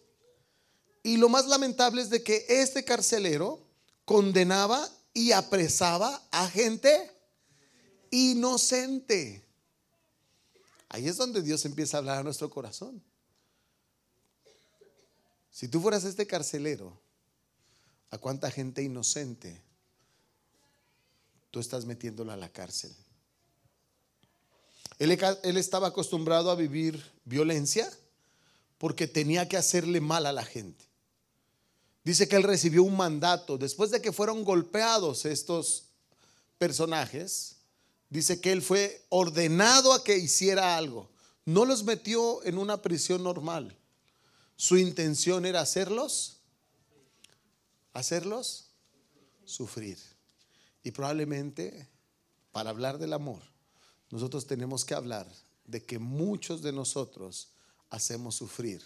Y 1.02 1.18
lo 1.18 1.28
más 1.28 1.46
lamentable 1.46 2.00
es 2.00 2.08
de 2.08 2.22
que 2.22 2.46
este 2.48 2.86
carcelero 2.86 3.60
condenaba 4.06 4.88
y 5.12 5.32
apresaba 5.32 6.26
a 6.30 6.48
gente 6.48 7.12
inocente. 8.10 9.44
Ahí 10.88 11.06
es 11.06 11.18
donde 11.18 11.42
Dios 11.42 11.66
empieza 11.66 11.98
a 11.98 12.00
hablar 12.00 12.20
a 12.20 12.22
nuestro 12.22 12.48
corazón. 12.48 13.04
Si 15.50 15.68
tú 15.68 15.82
fueras 15.82 16.04
este 16.04 16.26
carcelero, 16.26 16.98
¿a 18.08 18.16
cuánta 18.16 18.50
gente 18.50 18.82
inocente 18.82 19.65
estás 21.60 21.84
metiéndola 21.84 22.34
a 22.34 22.36
la 22.36 22.48
cárcel? 22.48 22.94
Él, 24.98 25.18
él, 25.42 25.56
estaba 25.56 25.88
acostumbrado 25.88 26.50
a 26.50 26.54
vivir 26.54 27.02
violencia 27.25 27.90
porque 28.78 29.06
tenía 29.06 29.48
que 29.48 29.56
hacerle 29.56 30.00
mal 30.00 30.26
a 30.26 30.32
la 30.32 30.44
gente. 30.44 30.84
Dice 32.04 32.28
que 32.28 32.36
él 32.36 32.44
recibió 32.44 32.82
un 32.82 32.96
mandato 32.96 33.58
después 33.58 33.90
de 33.90 34.00
que 34.00 34.12
fueron 34.12 34.44
golpeados 34.44 35.25
estos 35.25 35.86
personajes. 36.58 37.56
Dice 38.08 38.40
que 38.40 38.52
él 38.52 38.62
fue 38.62 39.04
ordenado 39.08 39.92
a 39.92 40.04
que 40.04 40.16
hiciera 40.16 40.76
algo. 40.76 41.10
No 41.44 41.64
los 41.64 41.84
metió 41.84 42.44
en 42.44 42.58
una 42.58 42.80
prisión 42.80 43.22
normal. 43.22 43.76
Su 44.56 44.78
intención 44.78 45.44
era 45.44 45.60
hacerlos, 45.60 46.38
hacerlos 47.92 48.70
sufrir. 49.44 49.98
Y 50.86 50.92
probablemente 50.92 51.88
para 52.52 52.70
hablar 52.70 52.98
del 52.98 53.12
amor, 53.12 53.42
nosotros 54.08 54.46
tenemos 54.46 54.84
que 54.84 54.94
hablar 54.94 55.26
de 55.64 55.84
que 55.84 55.98
muchos 55.98 56.62
de 56.62 56.70
nosotros 56.70 57.48
hacemos 57.90 58.36
sufrir 58.36 58.84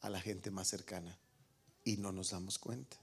a 0.00 0.08
la 0.08 0.22
gente 0.22 0.50
más 0.50 0.68
cercana 0.68 1.18
y 1.84 1.98
no 1.98 2.12
nos 2.12 2.30
damos 2.30 2.58
cuenta. 2.58 2.96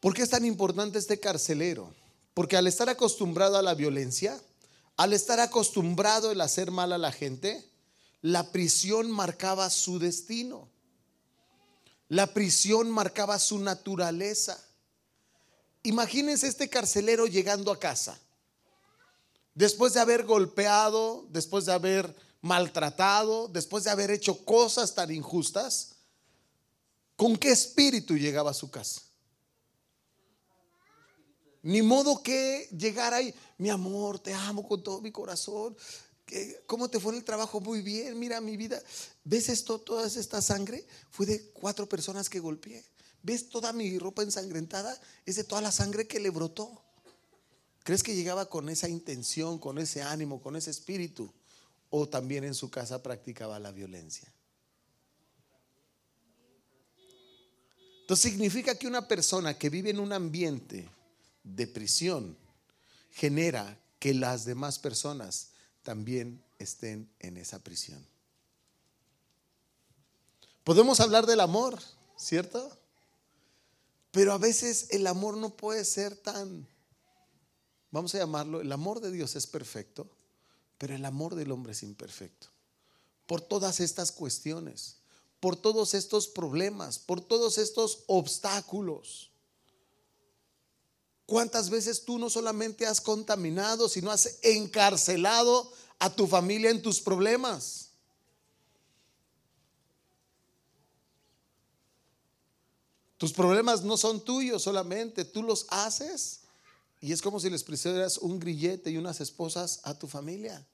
¿Por 0.00 0.14
qué 0.14 0.22
es 0.22 0.30
tan 0.30 0.46
importante 0.46 0.98
este 0.98 1.20
carcelero? 1.20 1.92
Porque 2.32 2.56
al 2.56 2.66
estar 2.66 2.88
acostumbrado 2.88 3.58
a 3.58 3.62
la 3.62 3.74
violencia, 3.74 4.40
al 4.96 5.12
estar 5.12 5.38
acostumbrado 5.38 6.32
el 6.32 6.40
hacer 6.40 6.70
mal 6.70 6.94
a 6.94 6.98
la 6.98 7.12
gente, 7.12 7.62
la 8.22 8.52
prisión 8.52 9.10
marcaba 9.10 9.68
su 9.68 9.98
destino. 9.98 10.72
La 12.08 12.32
prisión 12.32 12.90
marcaba 12.90 13.38
su 13.38 13.58
naturaleza. 13.58 14.62
Imagínense 15.82 16.46
este 16.46 16.68
carcelero 16.68 17.26
llegando 17.26 17.70
a 17.70 17.78
casa, 17.78 18.18
después 19.54 19.92
de 19.94 20.00
haber 20.00 20.24
golpeado, 20.24 21.26
después 21.30 21.66
de 21.66 21.72
haber 21.72 22.16
maltratado, 22.40 23.48
después 23.48 23.84
de 23.84 23.90
haber 23.90 24.10
hecho 24.10 24.44
cosas 24.44 24.94
tan 24.94 25.10
injustas, 25.10 25.96
¿con 27.16 27.36
qué 27.36 27.50
espíritu 27.50 28.16
llegaba 28.16 28.50
a 28.50 28.54
su 28.54 28.70
casa? 28.70 29.00
Ni 31.62 31.80
modo 31.80 32.22
que 32.22 32.68
llegara 32.76 33.16
ahí, 33.16 33.34
mi 33.56 33.70
amor, 33.70 34.18
te 34.18 34.34
amo 34.34 34.68
con 34.68 34.82
todo 34.82 35.00
mi 35.00 35.10
corazón. 35.10 35.74
¿Cómo 36.66 36.88
te 36.88 36.98
fue 36.98 37.12
en 37.12 37.18
el 37.18 37.24
trabajo? 37.24 37.60
Muy 37.60 37.82
bien, 37.82 38.18
mira 38.18 38.40
mi 38.40 38.56
vida. 38.56 38.82
¿Ves 39.24 39.48
esto, 39.48 39.78
toda 39.78 40.06
esta 40.06 40.40
sangre? 40.40 40.86
Fue 41.10 41.26
de 41.26 41.50
cuatro 41.50 41.88
personas 41.88 42.28
que 42.30 42.40
golpeé. 42.40 42.84
¿Ves 43.22 43.48
toda 43.48 43.72
mi 43.72 43.98
ropa 43.98 44.22
ensangrentada? 44.22 44.98
Es 45.26 45.36
de 45.36 45.44
toda 45.44 45.60
la 45.60 45.72
sangre 45.72 46.06
que 46.06 46.20
le 46.20 46.30
brotó. 46.30 46.82
¿Crees 47.82 48.02
que 48.02 48.16
llegaba 48.16 48.46
con 48.46 48.68
esa 48.68 48.88
intención, 48.88 49.58
con 49.58 49.78
ese 49.78 50.02
ánimo, 50.02 50.40
con 50.40 50.56
ese 50.56 50.70
espíritu? 50.70 51.32
¿O 51.90 52.08
también 52.08 52.44
en 52.44 52.54
su 52.54 52.70
casa 52.70 53.02
practicaba 53.02 53.58
la 53.58 53.72
violencia? 53.72 54.32
Entonces 58.00 58.32
significa 58.32 58.74
que 58.74 58.86
una 58.86 59.06
persona 59.08 59.56
que 59.56 59.70
vive 59.70 59.90
en 59.90 60.00
un 60.00 60.12
ambiente 60.12 60.88
de 61.42 61.66
prisión 61.66 62.36
genera 63.12 63.78
que 63.98 64.12
las 64.12 64.44
demás 64.44 64.78
personas 64.78 65.53
también 65.84 66.42
estén 66.58 67.08
en 67.20 67.36
esa 67.36 67.60
prisión. 67.60 68.04
Podemos 70.64 70.98
hablar 70.98 71.26
del 71.26 71.40
amor, 71.40 71.78
¿cierto? 72.16 72.76
Pero 74.10 74.32
a 74.32 74.38
veces 74.38 74.88
el 74.90 75.06
amor 75.06 75.36
no 75.36 75.50
puede 75.50 75.84
ser 75.84 76.16
tan, 76.16 76.66
vamos 77.90 78.14
a 78.14 78.18
llamarlo, 78.18 78.60
el 78.60 78.72
amor 78.72 79.00
de 79.00 79.12
Dios 79.12 79.36
es 79.36 79.46
perfecto, 79.46 80.08
pero 80.78 80.94
el 80.94 81.04
amor 81.04 81.34
del 81.34 81.52
hombre 81.52 81.72
es 81.72 81.82
imperfecto. 81.82 82.48
Por 83.26 83.40
todas 83.40 83.80
estas 83.80 84.10
cuestiones, 84.10 84.96
por 85.40 85.56
todos 85.56 85.92
estos 85.92 86.28
problemas, 86.28 86.98
por 86.98 87.20
todos 87.20 87.58
estos 87.58 88.04
obstáculos. 88.06 89.30
¿Cuántas 91.26 91.70
veces 91.70 92.04
tú 92.04 92.18
no 92.18 92.28
solamente 92.28 92.86
has 92.86 93.00
contaminado, 93.00 93.88
sino 93.88 94.10
has 94.10 94.38
encarcelado 94.42 95.72
a 95.98 96.14
tu 96.14 96.26
familia 96.26 96.70
en 96.70 96.82
tus 96.82 97.00
problemas? 97.00 97.90
Tus 103.16 103.32
problemas 103.32 103.82
no 103.82 103.96
son 103.96 104.22
tuyos 104.22 104.62
solamente, 104.62 105.24
tú 105.24 105.42
los 105.42 105.66
haces 105.70 106.40
y 107.00 107.12
es 107.12 107.22
como 107.22 107.40
si 107.40 107.48
les 107.48 107.64
pusieras 107.64 108.18
un 108.18 108.38
grillete 108.38 108.90
y 108.90 108.98
unas 108.98 109.20
esposas 109.20 109.80
a 109.84 109.98
tu 109.98 110.06
familia. 110.06 110.66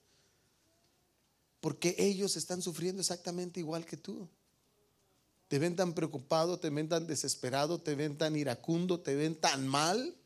Porque 1.61 1.95
ellos 1.99 2.37
están 2.37 2.63
sufriendo 2.63 3.01
exactamente 3.01 3.61
igual 3.61 3.85
que 3.85 3.97
tú. 3.97 4.29
Te 5.47 5.59
ven 5.59 5.77
tan 5.77 5.93
preocupado, 5.93 6.59
te 6.59 6.71
ven 6.71 6.89
tan 6.89 7.07
desesperado, 7.07 7.81
te 7.81 7.95
ven 7.95 8.17
tan 8.17 8.35
iracundo, 8.35 9.01
te 9.01 9.15
ven 9.15 9.35
tan 9.35 9.69
mal 9.69 10.17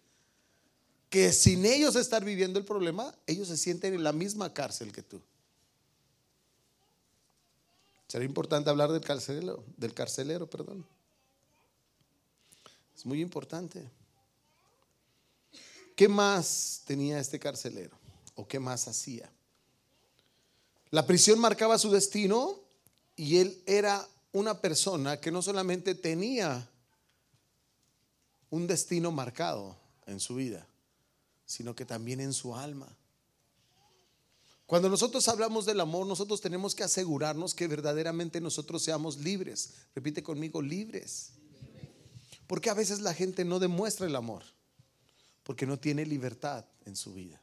que 1.14 1.32
sin 1.32 1.64
ellos 1.64 1.94
estar 1.94 2.24
viviendo 2.24 2.58
el 2.58 2.64
problema, 2.64 3.14
ellos 3.28 3.46
se 3.46 3.56
sienten 3.56 3.94
en 3.94 4.02
la 4.02 4.12
misma 4.12 4.52
cárcel 4.52 4.90
que 4.90 5.00
tú. 5.00 5.22
Será 8.08 8.24
importante 8.24 8.68
hablar 8.68 8.90
del 8.90 9.00
carcelero, 9.00 9.62
del 9.76 9.94
carcelero, 9.94 10.50
perdón. 10.50 10.84
Es 12.96 13.06
muy 13.06 13.20
importante. 13.20 13.88
¿Qué 15.94 16.08
más 16.08 16.82
tenía 16.84 17.20
este 17.20 17.38
carcelero? 17.38 17.96
¿O 18.34 18.48
qué 18.48 18.58
más 18.58 18.88
hacía? 18.88 19.30
La 20.90 21.06
prisión 21.06 21.38
marcaba 21.38 21.78
su 21.78 21.92
destino 21.92 22.58
y 23.14 23.36
él 23.36 23.62
era 23.66 24.04
una 24.32 24.60
persona 24.60 25.20
que 25.20 25.30
no 25.30 25.42
solamente 25.42 25.94
tenía 25.94 26.68
un 28.50 28.66
destino 28.66 29.12
marcado 29.12 29.76
en 30.08 30.18
su 30.18 30.34
vida, 30.34 30.66
sino 31.46 31.74
que 31.74 31.84
también 31.84 32.20
en 32.20 32.32
su 32.32 32.54
alma. 32.54 32.96
Cuando 34.66 34.88
nosotros 34.88 35.28
hablamos 35.28 35.66
del 35.66 35.80
amor, 35.80 36.06
nosotros 36.06 36.40
tenemos 36.40 36.74
que 36.74 36.84
asegurarnos 36.84 37.54
que 37.54 37.68
verdaderamente 37.68 38.40
nosotros 38.40 38.82
seamos 38.82 39.18
libres. 39.18 39.74
Repite 39.94 40.22
conmigo, 40.22 40.62
libres. 40.62 41.32
Porque 42.46 42.70
a 42.70 42.74
veces 42.74 43.00
la 43.00 43.12
gente 43.12 43.44
no 43.44 43.58
demuestra 43.58 44.06
el 44.06 44.16
amor? 44.16 44.42
Porque 45.42 45.66
no 45.66 45.78
tiene 45.78 46.06
libertad 46.06 46.64
en 46.86 46.96
su 46.96 47.12
vida. 47.12 47.40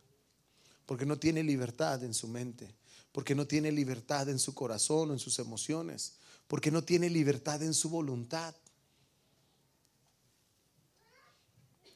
Porque 0.88 1.06
no 1.06 1.18
tiene 1.18 1.44
libertad 1.44 2.04
en 2.04 2.14
su 2.14 2.28
mente. 2.28 2.74
Porque 3.12 3.36
no 3.36 3.46
tiene 3.46 3.72
libertad 3.72 4.28
en 4.30 4.40
su 4.40 4.56
corazón 4.56 5.12
o 5.12 5.14
en 5.14 5.20
sus 5.20 5.38
emociones. 5.38 6.14
Porque 6.48 6.72
no 6.72 6.84
tiene 6.84 7.10
libertad 7.10 7.62
en 7.62 7.76
su 7.76 7.90
voluntad. 7.90 8.56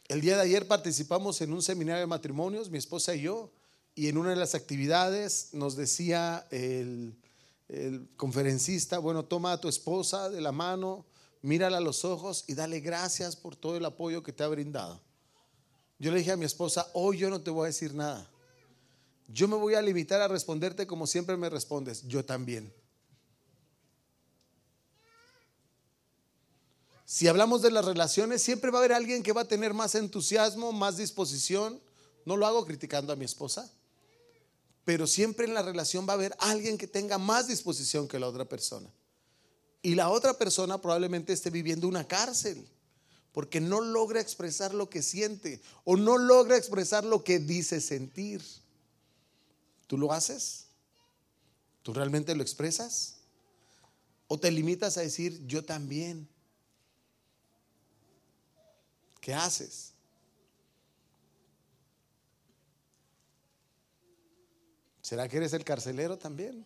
El 0.07 0.21
día 0.21 0.35
de 0.35 0.43
ayer 0.43 0.67
participamos 0.67 1.41
en 1.41 1.51
un 1.51 1.63
seminario 1.63 2.01
de 2.01 2.07
matrimonios, 2.07 2.69
mi 2.69 2.77
esposa 2.77 3.15
y 3.15 3.21
yo, 3.21 3.51
y 3.95 4.07
en 4.07 4.17
una 4.17 4.29
de 4.29 4.35
las 4.35 4.53
actividades 4.53 5.49
nos 5.53 5.75
decía 5.75 6.45
el, 6.51 7.15
conferencista, 8.15 8.99
bueno, 8.99 9.25
toma 9.25 9.53
a 9.53 9.59
tu 9.59 9.67
esposa 9.67 10.29
de 10.29 10.41
la 10.41 10.51
mano, 10.51 11.03
mírala 11.41 11.77
a 11.77 11.81
los 11.81 12.05
ojos 12.05 12.43
y 12.47 12.53
dale 12.53 12.79
gracias 12.81 13.35
por 13.35 13.55
todo 13.55 13.77
el 13.77 13.85
apoyo 13.85 14.21
que 14.21 14.31
te 14.31 14.43
ha 14.43 14.47
brindado. 14.47 15.01
Yo 15.97 16.11
le 16.11 16.19
dije 16.19 16.33
a 16.33 16.37
mi 16.37 16.45
esposa, 16.45 16.87
hoy 16.93 17.17
yo 17.17 17.31
no 17.31 17.41
te 17.41 17.49
voy 17.49 17.63
a 17.63 17.67
decir 17.67 17.95
nada. 17.95 18.29
Yo 19.27 19.47
me 19.47 19.55
voy 19.55 19.73
a 19.73 19.81
limitar 19.81 20.21
a 20.21 20.27
responderte 20.27 20.85
como 20.85 21.07
siempre 21.07 21.35
me 21.35 21.49
respondes, 21.49 22.03
yo 22.07 22.23
también. 22.23 22.71
Si 27.15 27.29
hablamos 27.29 27.61
de 27.61 27.71
las 27.71 27.85
relaciones, 27.85 28.41
siempre 28.41 28.71
va 28.71 28.79
a 28.79 28.81
haber 28.81 28.91
alguien 28.91 29.23
que 29.23 29.31
va 29.31 29.43
a 29.43 29.47
tener 29.47 29.73
más 29.73 29.95
entusiasmo, 29.95 30.73
más 30.73 30.97
disposición. 30.97 31.79
No 32.25 32.35
lo 32.35 32.45
hago 32.45 32.65
criticando 32.65 33.13
a 33.13 33.15
mi 33.15 33.23
esposa, 33.23 33.71
pero 34.83 35.07
siempre 35.07 35.45
en 35.45 35.53
la 35.53 35.61
relación 35.61 36.05
va 36.05 36.11
a 36.11 36.15
haber 36.15 36.35
alguien 36.39 36.77
que 36.77 36.87
tenga 36.87 37.17
más 37.17 37.47
disposición 37.47 38.09
que 38.09 38.19
la 38.19 38.27
otra 38.27 38.43
persona. 38.43 38.89
Y 39.81 39.95
la 39.95 40.09
otra 40.09 40.37
persona 40.37 40.81
probablemente 40.81 41.31
esté 41.31 41.51
viviendo 41.51 41.87
una 41.87 42.05
cárcel 42.05 42.67
porque 43.31 43.61
no 43.61 43.79
logra 43.79 44.19
expresar 44.19 44.73
lo 44.73 44.89
que 44.89 45.01
siente 45.01 45.61
o 45.85 45.95
no 45.95 46.17
logra 46.17 46.57
expresar 46.57 47.05
lo 47.05 47.23
que 47.23 47.39
dice 47.39 47.79
sentir. 47.79 48.43
¿Tú 49.87 49.97
lo 49.97 50.11
haces? 50.11 50.65
¿Tú 51.81 51.93
realmente 51.93 52.35
lo 52.35 52.41
expresas? 52.41 53.19
¿O 54.27 54.37
te 54.37 54.51
limitas 54.51 54.97
a 54.97 55.01
decir 55.01 55.47
yo 55.47 55.63
también? 55.63 56.34
¿Qué 59.25 59.33
haces? 59.33 59.91
¿Será 65.01 65.27
que 65.27 65.37
eres 65.37 65.51
el 65.53 65.63
carcelero 65.63 66.19
también? 66.19 66.63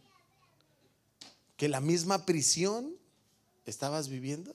¿Que 1.55 1.69
la 1.69 1.79
misma 1.79 2.25
prisión 2.25 2.97
estabas 3.65 4.09
viviendo? 4.09 4.53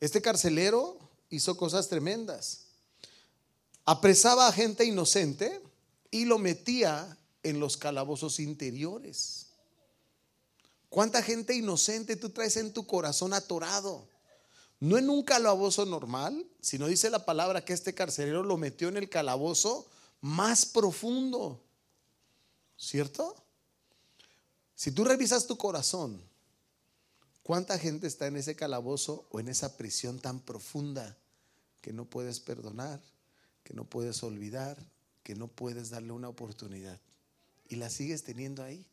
Este 0.00 0.20
carcelero 0.20 0.98
hizo 1.30 1.56
cosas 1.56 1.88
tremendas. 1.88 2.64
Apresaba 3.84 4.48
a 4.48 4.52
gente 4.52 4.84
inocente 4.84 5.62
y 6.10 6.24
lo 6.24 6.40
metía 6.40 7.16
en 7.44 7.60
los 7.60 7.76
calabozos 7.76 8.40
interiores. 8.40 9.50
¿Cuánta 10.88 11.22
gente 11.22 11.54
inocente 11.54 12.16
tú 12.16 12.30
traes 12.30 12.56
en 12.56 12.72
tu 12.72 12.88
corazón 12.88 13.34
atorado? 13.34 14.12
No 14.80 14.98
en 14.98 15.08
un 15.08 15.22
calabozo 15.22 15.86
normal, 15.86 16.46
sino 16.60 16.86
dice 16.86 17.10
la 17.10 17.24
palabra 17.24 17.64
que 17.64 17.72
este 17.72 17.94
carcelero 17.94 18.42
lo 18.42 18.56
metió 18.56 18.88
en 18.88 18.96
el 18.96 19.08
calabozo 19.08 19.88
más 20.20 20.66
profundo. 20.66 21.60
¿Cierto? 22.76 23.34
Si 24.74 24.90
tú 24.90 25.04
revisas 25.04 25.46
tu 25.46 25.56
corazón, 25.56 26.20
¿cuánta 27.42 27.78
gente 27.78 28.06
está 28.06 28.26
en 28.26 28.36
ese 28.36 28.56
calabozo 28.56 29.26
o 29.30 29.40
en 29.40 29.48
esa 29.48 29.76
prisión 29.76 30.18
tan 30.18 30.40
profunda 30.40 31.16
que 31.80 31.92
no 31.92 32.04
puedes 32.04 32.40
perdonar, 32.40 33.00
que 33.62 33.74
no 33.74 33.84
puedes 33.84 34.22
olvidar, 34.22 34.76
que 35.22 35.34
no 35.34 35.48
puedes 35.48 35.90
darle 35.90 36.12
una 36.12 36.28
oportunidad? 36.28 37.00
Y 37.68 37.76
la 37.76 37.88
sigues 37.88 38.24
teniendo 38.24 38.62
ahí. 38.62 38.84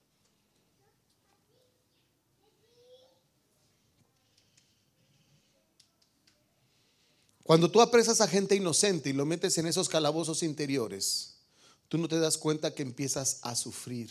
Cuando 7.51 7.69
tú 7.69 7.81
apresas 7.81 8.21
a 8.21 8.29
gente 8.29 8.55
inocente 8.55 9.09
y 9.09 9.13
lo 9.13 9.25
metes 9.25 9.57
en 9.57 9.67
esos 9.67 9.89
calabozos 9.89 10.41
interiores, 10.41 11.35
tú 11.89 11.97
no 11.97 12.07
te 12.07 12.17
das 12.17 12.37
cuenta 12.37 12.73
que 12.73 12.81
empiezas 12.81 13.39
a 13.41 13.57
sufrir. 13.57 14.09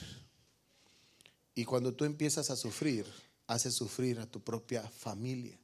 Y 1.54 1.64
cuando 1.64 1.94
tú 1.94 2.04
empiezas 2.04 2.50
a 2.50 2.56
sufrir, 2.56 3.06
haces 3.47 3.75
sufrir 3.75 4.20
a 4.20 4.26
tu 4.26 4.40
propia 4.42 4.82
familia. 4.82 5.59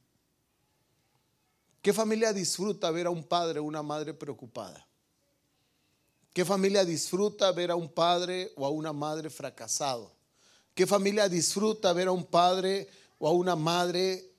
¿Qué 1.83 1.93
familia 1.93 2.33
disfruta 2.33 2.89
ver 2.89 3.05
a 3.05 3.11
un 3.11 3.23
padre 3.23 3.59
o 3.59 3.63
una 3.65 3.83
madre 3.83 4.11
preocupada? 4.11 4.87
¿Qué 6.33 6.43
familia 6.43 6.83
disfruta 6.83 7.51
ver 7.51 7.69
a 7.69 7.75
un 7.75 7.93
padre 7.93 8.53
o 8.55 8.65
a 8.65 8.71
una 8.71 8.91
madre 8.91 9.29
fracasado? 9.29 10.11
¿Qué 10.73 10.87
familia 10.87 11.29
disfruta 11.29 11.93
ver 11.93 12.07
a 12.07 12.11
un 12.11 12.25
padre 12.25 12.89
o 13.19 13.27
a 13.27 13.33
una 13.33 13.55
madre 13.55 14.33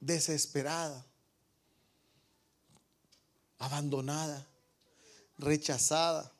desesperada? 0.00 1.07
Abandonada, 3.58 4.46
rechazada. 5.38 6.32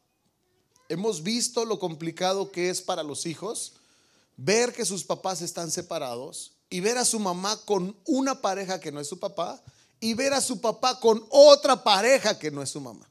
Hemos 0.89 1.23
visto 1.23 1.65
lo 1.65 1.79
complicado 1.79 2.51
que 2.51 2.71
es 2.71 2.81
para 2.81 3.03
los 3.03 3.27
hijos 3.27 3.75
ver 4.37 4.73
que 4.73 4.85
sus 4.85 5.05
papás 5.05 5.43
están 5.43 5.71
separados 5.71 6.53
y 6.71 6.81
ver 6.81 6.97
a 6.97 7.05
su 7.05 7.19
mamá 7.19 7.61
con 7.65 7.97
una 8.07 8.41
pareja 8.41 8.81
que 8.81 8.93
no 8.93 9.01
es 9.01 9.09
su 9.09 9.19
papá 9.19 9.61
y 10.01 10.15
ver 10.15 10.33
a 10.33 10.41
su 10.41 10.61
papá 10.61 11.01
con 11.01 11.27
otra 11.29 11.83
pareja 11.83 12.39
que 12.39 12.51
no 12.51 12.63
es 12.63 12.71
su 12.71 12.81
mamá. 12.81 13.07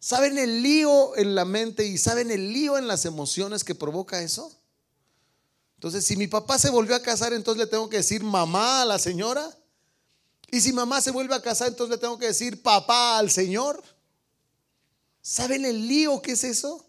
¿Saben 0.00 0.38
el 0.38 0.62
lío 0.62 1.16
en 1.16 1.34
la 1.34 1.44
mente 1.44 1.86
y 1.86 1.98
saben 1.98 2.30
el 2.30 2.52
lío 2.52 2.76
en 2.76 2.86
las 2.86 3.04
emociones 3.04 3.64
que 3.64 3.74
provoca 3.74 4.22
eso? 4.22 4.52
Entonces, 5.76 6.04
si 6.04 6.16
mi 6.16 6.26
papá 6.26 6.58
se 6.58 6.70
volvió 6.70 6.94
a 6.94 7.02
casar, 7.02 7.32
entonces 7.32 7.64
le 7.64 7.70
tengo 7.70 7.88
que 7.88 7.98
decir 7.98 8.22
mamá 8.22 8.82
a 8.82 8.84
la 8.84 8.98
señora. 8.98 9.54
Y 10.54 10.60
si 10.60 10.72
mamá 10.72 11.00
se 11.00 11.10
vuelve 11.10 11.34
a 11.34 11.42
casar, 11.42 11.66
entonces 11.66 11.96
le 11.96 12.00
tengo 12.00 12.16
que 12.16 12.28
decir 12.28 12.62
papá 12.62 13.18
al 13.18 13.28
Señor. 13.28 13.82
¿Saben 15.20 15.64
el 15.64 15.88
lío 15.88 16.22
que 16.22 16.30
es 16.30 16.44
eso? 16.44 16.86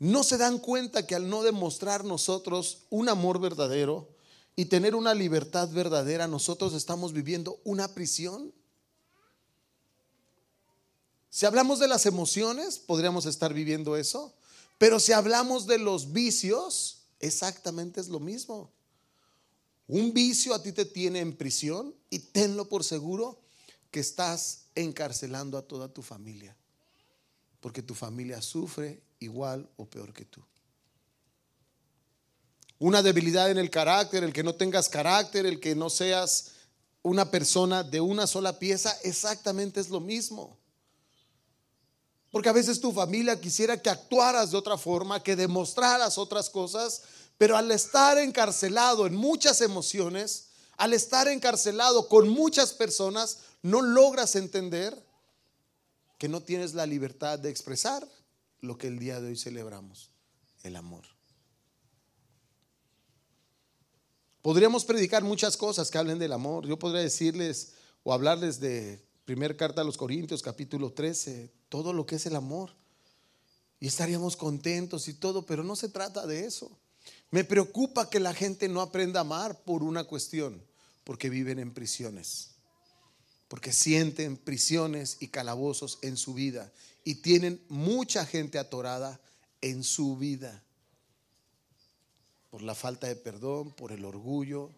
No 0.00 0.24
se 0.24 0.36
dan 0.36 0.58
cuenta 0.58 1.06
que 1.06 1.14
al 1.14 1.28
no 1.30 1.44
demostrar 1.44 2.02
nosotros 2.02 2.78
un 2.90 3.08
amor 3.08 3.38
verdadero 3.38 4.08
y 4.56 4.64
tener 4.64 4.96
una 4.96 5.14
libertad 5.14 5.68
verdadera, 5.68 6.26
nosotros 6.26 6.74
estamos 6.74 7.12
viviendo 7.12 7.60
una 7.62 7.94
prisión. 7.94 8.52
Si 11.30 11.46
hablamos 11.46 11.78
de 11.78 11.86
las 11.86 12.04
emociones, 12.04 12.80
podríamos 12.80 13.26
estar 13.26 13.54
viviendo 13.54 13.96
eso, 13.96 14.34
pero 14.76 14.98
si 14.98 15.12
hablamos 15.12 15.68
de 15.68 15.78
los 15.78 16.12
vicios, 16.12 17.03
Exactamente 17.24 18.02
es 18.02 18.08
lo 18.08 18.20
mismo. 18.20 18.70
Un 19.88 20.12
vicio 20.12 20.54
a 20.54 20.62
ti 20.62 20.72
te 20.72 20.84
tiene 20.84 21.20
en 21.20 21.34
prisión 21.34 21.94
y 22.10 22.18
tenlo 22.18 22.68
por 22.68 22.84
seguro 22.84 23.40
que 23.90 24.00
estás 24.00 24.66
encarcelando 24.74 25.56
a 25.56 25.62
toda 25.62 25.88
tu 25.88 26.02
familia. 26.02 26.54
Porque 27.60 27.82
tu 27.82 27.94
familia 27.94 28.42
sufre 28.42 29.00
igual 29.20 29.66
o 29.78 29.86
peor 29.86 30.12
que 30.12 30.26
tú. 30.26 30.44
Una 32.78 33.02
debilidad 33.02 33.50
en 33.50 33.56
el 33.56 33.70
carácter, 33.70 34.22
el 34.22 34.34
que 34.34 34.42
no 34.42 34.54
tengas 34.54 34.90
carácter, 34.90 35.46
el 35.46 35.60
que 35.60 35.74
no 35.74 35.88
seas 35.88 36.50
una 37.00 37.30
persona 37.30 37.82
de 37.82 38.02
una 38.02 38.26
sola 38.26 38.58
pieza, 38.58 38.94
exactamente 39.02 39.80
es 39.80 39.88
lo 39.88 40.00
mismo. 40.00 40.58
Porque 42.34 42.48
a 42.48 42.52
veces 42.52 42.80
tu 42.80 42.90
familia 42.90 43.40
quisiera 43.40 43.80
que 43.80 43.88
actuaras 43.88 44.50
de 44.50 44.56
otra 44.56 44.76
forma, 44.76 45.22
que 45.22 45.36
demostraras 45.36 46.18
otras 46.18 46.50
cosas, 46.50 47.02
pero 47.38 47.56
al 47.56 47.70
estar 47.70 48.18
encarcelado 48.18 49.06
en 49.06 49.14
muchas 49.14 49.60
emociones, 49.60 50.48
al 50.76 50.94
estar 50.94 51.28
encarcelado 51.28 52.08
con 52.08 52.28
muchas 52.28 52.72
personas, 52.72 53.38
no 53.62 53.82
logras 53.82 54.34
entender 54.34 55.00
que 56.18 56.28
no 56.28 56.42
tienes 56.42 56.74
la 56.74 56.86
libertad 56.86 57.38
de 57.38 57.50
expresar 57.50 58.04
lo 58.60 58.76
que 58.78 58.88
el 58.88 58.98
día 58.98 59.20
de 59.20 59.28
hoy 59.28 59.36
celebramos, 59.36 60.10
el 60.64 60.74
amor. 60.74 61.04
Podríamos 64.42 64.84
predicar 64.84 65.22
muchas 65.22 65.56
cosas 65.56 65.88
que 65.88 65.98
hablen 65.98 66.18
del 66.18 66.32
amor. 66.32 66.66
Yo 66.66 66.80
podría 66.80 67.02
decirles 67.02 67.74
o 68.02 68.12
hablarles 68.12 68.58
de 68.58 69.04
Primer 69.24 69.56
carta 69.56 69.80
a 69.80 69.84
los 69.84 69.96
Corintios, 69.96 70.42
capítulo 70.42 70.92
13, 70.92 71.50
todo 71.74 71.92
lo 71.92 72.06
que 72.06 72.14
es 72.14 72.26
el 72.26 72.36
amor. 72.36 72.70
Y 73.80 73.88
estaríamos 73.88 74.36
contentos 74.36 75.08
y 75.08 75.14
todo, 75.14 75.44
pero 75.44 75.64
no 75.64 75.74
se 75.74 75.88
trata 75.88 76.24
de 76.24 76.46
eso. 76.46 76.70
Me 77.32 77.42
preocupa 77.42 78.08
que 78.08 78.20
la 78.20 78.32
gente 78.32 78.68
no 78.68 78.80
aprenda 78.80 79.18
a 79.18 79.22
amar 79.22 79.60
por 79.64 79.82
una 79.82 80.04
cuestión, 80.04 80.62
porque 81.02 81.28
viven 81.28 81.58
en 81.58 81.74
prisiones, 81.74 82.50
porque 83.48 83.72
sienten 83.72 84.36
prisiones 84.36 85.16
y 85.18 85.26
calabozos 85.26 85.98
en 86.02 86.16
su 86.16 86.32
vida 86.32 86.72
y 87.02 87.16
tienen 87.16 87.60
mucha 87.68 88.24
gente 88.24 88.60
atorada 88.60 89.20
en 89.60 89.82
su 89.82 90.16
vida 90.16 90.62
por 92.52 92.62
la 92.62 92.76
falta 92.76 93.08
de 93.08 93.16
perdón, 93.16 93.72
por 93.72 93.90
el 93.90 94.04
orgullo, 94.04 94.70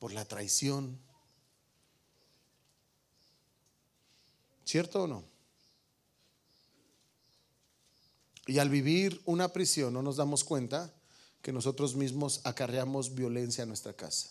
por 0.00 0.12
la 0.12 0.24
traición. 0.24 0.98
¿Cierto 4.64 5.04
o 5.04 5.06
no? 5.06 5.33
Y 8.46 8.58
al 8.58 8.68
vivir 8.68 9.20
una 9.24 9.48
prisión 9.48 9.94
no 9.94 10.02
nos 10.02 10.16
damos 10.16 10.44
cuenta 10.44 10.92
que 11.40 11.52
nosotros 11.52 11.94
mismos 11.94 12.40
acarreamos 12.44 13.14
violencia 13.14 13.64
a 13.64 13.66
nuestra 13.66 13.92
casa. 13.92 14.30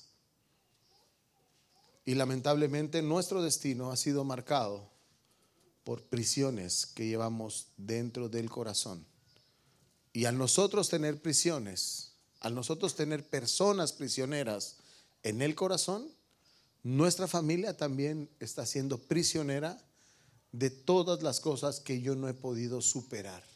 Y 2.05 2.15
lamentablemente 2.15 3.01
nuestro 3.01 3.41
destino 3.41 3.91
ha 3.91 3.97
sido 3.97 4.23
marcado 4.23 4.89
por 5.83 6.03
prisiones 6.03 6.85
que 6.85 7.07
llevamos 7.07 7.67
dentro 7.77 8.29
del 8.29 8.49
corazón. 8.49 9.05
Y 10.11 10.25
al 10.25 10.37
nosotros 10.37 10.89
tener 10.89 11.21
prisiones, 11.21 12.13
al 12.39 12.55
nosotros 12.55 12.95
tener 12.95 13.27
personas 13.27 13.93
prisioneras 13.93 14.77
en 15.23 15.41
el 15.41 15.55
corazón, 15.55 16.07
nuestra 16.83 17.27
familia 17.27 17.77
también 17.77 18.29
está 18.39 18.65
siendo 18.65 18.97
prisionera 18.97 19.81
de 20.51 20.69
todas 20.69 21.23
las 21.23 21.39
cosas 21.39 21.79
que 21.79 22.01
yo 22.01 22.15
no 22.15 22.27
he 22.27 22.33
podido 22.33 22.81
superar. 22.81 23.52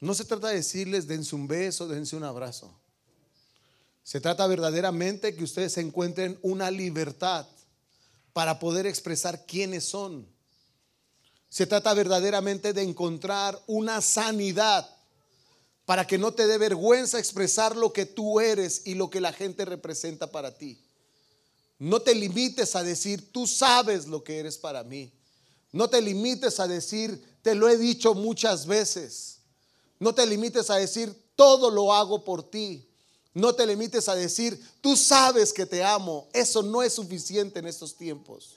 No 0.00 0.14
se 0.14 0.24
trata 0.24 0.48
de 0.48 0.56
decirles 0.56 1.06
dense 1.06 1.34
un 1.34 1.46
beso, 1.46 1.86
dense 1.86 2.16
un 2.16 2.24
abrazo. 2.24 2.74
Se 4.02 4.20
trata 4.20 4.46
verdaderamente 4.46 5.36
que 5.36 5.44
ustedes 5.44 5.76
encuentren 5.76 6.38
una 6.42 6.70
libertad 6.70 7.46
para 8.32 8.58
poder 8.58 8.86
expresar 8.86 9.44
quiénes 9.44 9.84
son. 9.84 10.26
Se 11.50 11.66
trata 11.66 11.92
verdaderamente 11.94 12.72
de 12.72 12.82
encontrar 12.82 13.60
una 13.66 14.00
sanidad 14.00 14.88
para 15.84 16.06
que 16.06 16.18
no 16.18 16.32
te 16.32 16.46
dé 16.46 16.56
vergüenza 16.56 17.18
expresar 17.18 17.76
lo 17.76 17.92
que 17.92 18.06
tú 18.06 18.40
eres 18.40 18.82
y 18.84 18.94
lo 18.94 19.10
que 19.10 19.20
la 19.20 19.32
gente 19.32 19.64
representa 19.64 20.30
para 20.30 20.56
ti. 20.56 20.80
No 21.78 22.00
te 22.00 22.14
limites 22.14 22.76
a 22.76 22.84
decir, 22.84 23.32
tú 23.32 23.46
sabes 23.46 24.06
lo 24.06 24.22
que 24.22 24.38
eres 24.38 24.56
para 24.56 24.84
mí. 24.84 25.12
No 25.72 25.90
te 25.90 26.00
limites 26.00 26.60
a 26.60 26.68
decir, 26.68 27.22
te 27.42 27.54
lo 27.54 27.68
he 27.68 27.76
dicho 27.76 28.14
muchas 28.14 28.66
veces. 28.66 29.39
No 30.00 30.14
te 30.14 30.26
limites 30.26 30.70
a 30.70 30.76
decir, 30.76 31.14
todo 31.36 31.70
lo 31.70 31.92
hago 31.92 32.24
por 32.24 32.42
ti. 32.42 32.86
No 33.32 33.54
te 33.54 33.66
limites 33.66 34.08
a 34.08 34.14
decir, 34.14 34.60
tú 34.80 34.96
sabes 34.96 35.52
que 35.52 35.66
te 35.66 35.84
amo. 35.84 36.26
Eso 36.32 36.62
no 36.62 36.82
es 36.82 36.94
suficiente 36.94 37.60
en 37.60 37.66
estos 37.66 37.94
tiempos. 37.94 38.56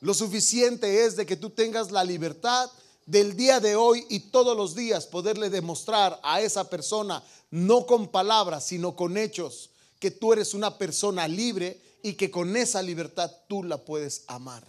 Lo 0.00 0.14
suficiente 0.14 1.04
es 1.04 1.16
de 1.16 1.26
que 1.26 1.36
tú 1.36 1.50
tengas 1.50 1.90
la 1.90 2.02
libertad 2.02 2.70
del 3.04 3.36
día 3.36 3.60
de 3.60 3.76
hoy 3.76 4.06
y 4.08 4.20
todos 4.20 4.56
los 4.56 4.74
días 4.74 5.06
poderle 5.06 5.50
demostrar 5.50 6.18
a 6.22 6.40
esa 6.40 6.68
persona, 6.68 7.22
no 7.50 7.86
con 7.86 8.08
palabras, 8.08 8.64
sino 8.64 8.96
con 8.96 9.16
hechos, 9.16 9.70
que 9.98 10.10
tú 10.10 10.32
eres 10.32 10.54
una 10.54 10.78
persona 10.78 11.28
libre 11.28 11.80
y 12.02 12.14
que 12.14 12.30
con 12.30 12.56
esa 12.56 12.82
libertad 12.82 13.30
tú 13.48 13.64
la 13.64 13.78
puedes 13.78 14.24
amar. 14.28 14.64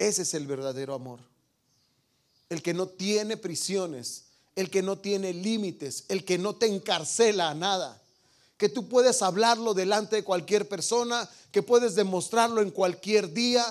Ese 0.00 0.22
es 0.22 0.32
el 0.32 0.46
verdadero 0.46 0.94
amor. 0.94 1.20
El 2.48 2.62
que 2.62 2.72
no 2.72 2.88
tiene 2.88 3.36
prisiones, 3.36 4.24
el 4.56 4.70
que 4.70 4.80
no 4.80 4.96
tiene 4.96 5.34
límites, 5.34 6.04
el 6.08 6.24
que 6.24 6.38
no 6.38 6.56
te 6.56 6.66
encarcela 6.66 7.50
a 7.50 7.54
nada. 7.54 8.00
Que 8.56 8.70
tú 8.70 8.88
puedes 8.88 9.20
hablarlo 9.20 9.74
delante 9.74 10.16
de 10.16 10.24
cualquier 10.24 10.66
persona, 10.66 11.28
que 11.52 11.62
puedes 11.62 11.94
demostrarlo 11.96 12.62
en 12.62 12.70
cualquier 12.70 13.34
día, 13.34 13.62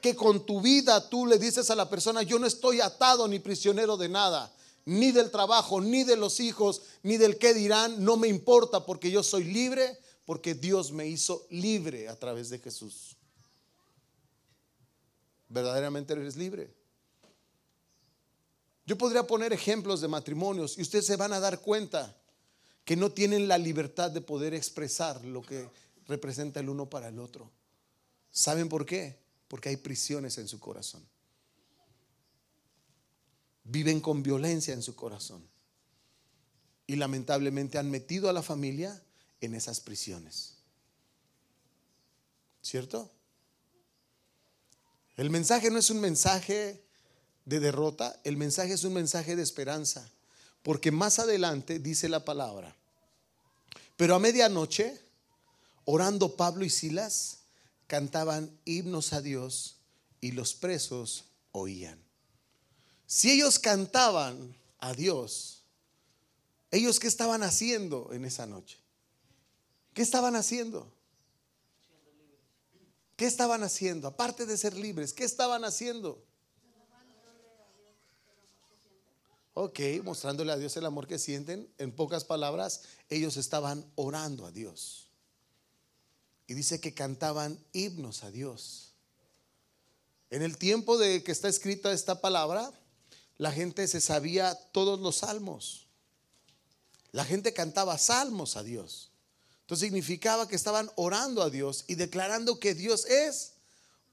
que 0.00 0.16
con 0.16 0.46
tu 0.46 0.62
vida 0.62 1.06
tú 1.10 1.26
le 1.26 1.38
dices 1.38 1.68
a 1.68 1.76
la 1.76 1.90
persona, 1.90 2.22
yo 2.22 2.38
no 2.38 2.46
estoy 2.46 2.80
atado 2.80 3.28
ni 3.28 3.38
prisionero 3.38 3.98
de 3.98 4.08
nada, 4.08 4.50
ni 4.86 5.12
del 5.12 5.30
trabajo, 5.30 5.82
ni 5.82 6.02
de 6.02 6.16
los 6.16 6.40
hijos, 6.40 6.80
ni 7.02 7.18
del 7.18 7.36
qué 7.36 7.52
dirán, 7.52 8.02
no 8.02 8.16
me 8.16 8.28
importa 8.28 8.86
porque 8.86 9.10
yo 9.10 9.22
soy 9.22 9.44
libre, 9.44 9.98
porque 10.24 10.54
Dios 10.54 10.92
me 10.92 11.06
hizo 11.06 11.46
libre 11.50 12.08
a 12.08 12.16
través 12.16 12.48
de 12.48 12.58
Jesús. 12.58 13.13
Verdaderamente 15.48 16.12
eres 16.12 16.36
libre. 16.36 16.72
Yo 18.86 18.98
podría 18.98 19.26
poner 19.26 19.52
ejemplos 19.52 20.00
de 20.00 20.08
matrimonios 20.08 20.78
y 20.78 20.82
ustedes 20.82 21.06
se 21.06 21.16
van 21.16 21.32
a 21.32 21.40
dar 21.40 21.60
cuenta 21.60 22.16
que 22.84 22.96
no 22.96 23.10
tienen 23.10 23.48
la 23.48 23.56
libertad 23.56 24.10
de 24.10 24.20
poder 24.20 24.52
expresar 24.52 25.24
lo 25.24 25.40
que 25.42 25.68
representa 26.06 26.60
el 26.60 26.68
uno 26.68 26.90
para 26.90 27.08
el 27.08 27.18
otro. 27.18 27.50
¿Saben 28.30 28.68
por 28.68 28.84
qué? 28.84 29.24
porque 29.54 29.68
hay 29.68 29.76
prisiones 29.76 30.36
en 30.38 30.48
su 30.48 30.58
corazón. 30.58 31.06
Viven 33.62 34.00
con 34.00 34.20
violencia 34.20 34.74
en 34.74 34.82
su 34.82 34.96
corazón. 34.96 35.48
Y 36.88 36.96
lamentablemente 36.96 37.78
han 37.78 37.88
metido 37.88 38.28
a 38.28 38.32
la 38.32 38.42
familia 38.42 39.00
en 39.40 39.54
esas 39.54 39.78
prisiones. 39.78 40.56
¿Cierto? 42.62 43.08
El 45.16 45.30
mensaje 45.30 45.70
no 45.70 45.78
es 45.78 45.90
un 45.90 46.00
mensaje 46.00 46.82
de 47.44 47.60
derrota, 47.60 48.18
el 48.24 48.36
mensaje 48.36 48.72
es 48.72 48.84
un 48.84 48.94
mensaje 48.94 49.36
de 49.36 49.42
esperanza. 49.42 50.08
Porque 50.62 50.90
más 50.90 51.18
adelante 51.18 51.78
dice 51.78 52.08
la 52.08 52.24
palabra, 52.24 52.74
pero 53.96 54.14
a 54.14 54.18
medianoche, 54.18 54.98
orando 55.84 56.36
Pablo 56.36 56.64
y 56.64 56.70
Silas, 56.70 57.40
cantaban 57.86 58.50
himnos 58.64 59.12
a 59.12 59.20
Dios 59.20 59.76
y 60.20 60.32
los 60.32 60.54
presos 60.54 61.26
oían. 61.52 62.02
Si 63.06 63.30
ellos 63.30 63.58
cantaban 63.58 64.56
a 64.78 64.94
Dios, 64.94 65.62
ellos 66.70 66.98
qué 66.98 67.06
estaban 67.06 67.42
haciendo 67.42 68.10
en 68.12 68.24
esa 68.24 68.46
noche? 68.46 68.78
¿Qué 69.92 70.02
estaban 70.02 70.34
haciendo? 70.34 70.92
¿Qué 73.16 73.26
estaban 73.26 73.62
haciendo? 73.62 74.08
Aparte 74.08 74.46
de 74.46 74.56
ser 74.56 74.76
libres, 74.76 75.12
¿qué 75.12 75.24
estaban 75.24 75.64
haciendo? 75.64 76.24
Ok, 79.56 79.78
mostrándole 80.02 80.50
a 80.50 80.56
Dios 80.56 80.76
el 80.76 80.84
amor 80.84 81.06
que 81.06 81.18
sienten. 81.18 81.72
En 81.78 81.92
pocas 81.92 82.24
palabras, 82.24 82.82
ellos 83.08 83.36
estaban 83.36 83.88
orando 83.94 84.46
a 84.46 84.50
Dios. 84.50 85.08
Y 86.48 86.54
dice 86.54 86.80
que 86.80 86.92
cantaban 86.92 87.64
himnos 87.72 88.24
a 88.24 88.32
Dios. 88.32 88.94
En 90.30 90.42
el 90.42 90.58
tiempo 90.58 90.98
de 90.98 91.22
que 91.22 91.30
está 91.30 91.48
escrita 91.48 91.92
esta 91.92 92.20
palabra, 92.20 92.72
la 93.38 93.52
gente 93.52 93.86
se 93.86 94.00
sabía 94.00 94.56
todos 94.72 94.98
los 94.98 95.18
salmos. 95.18 95.86
La 97.12 97.24
gente 97.24 97.52
cantaba 97.52 97.96
salmos 97.96 98.56
a 98.56 98.64
Dios. 98.64 99.12
Entonces 99.64 99.86
significaba 99.86 100.48
que 100.48 100.56
estaban 100.56 100.90
orando 100.94 101.42
a 101.42 101.50
Dios 101.50 101.84
y 101.88 101.96
declarando 101.96 102.60
que 102.60 102.74
Dios 102.74 103.06
es 103.06 103.54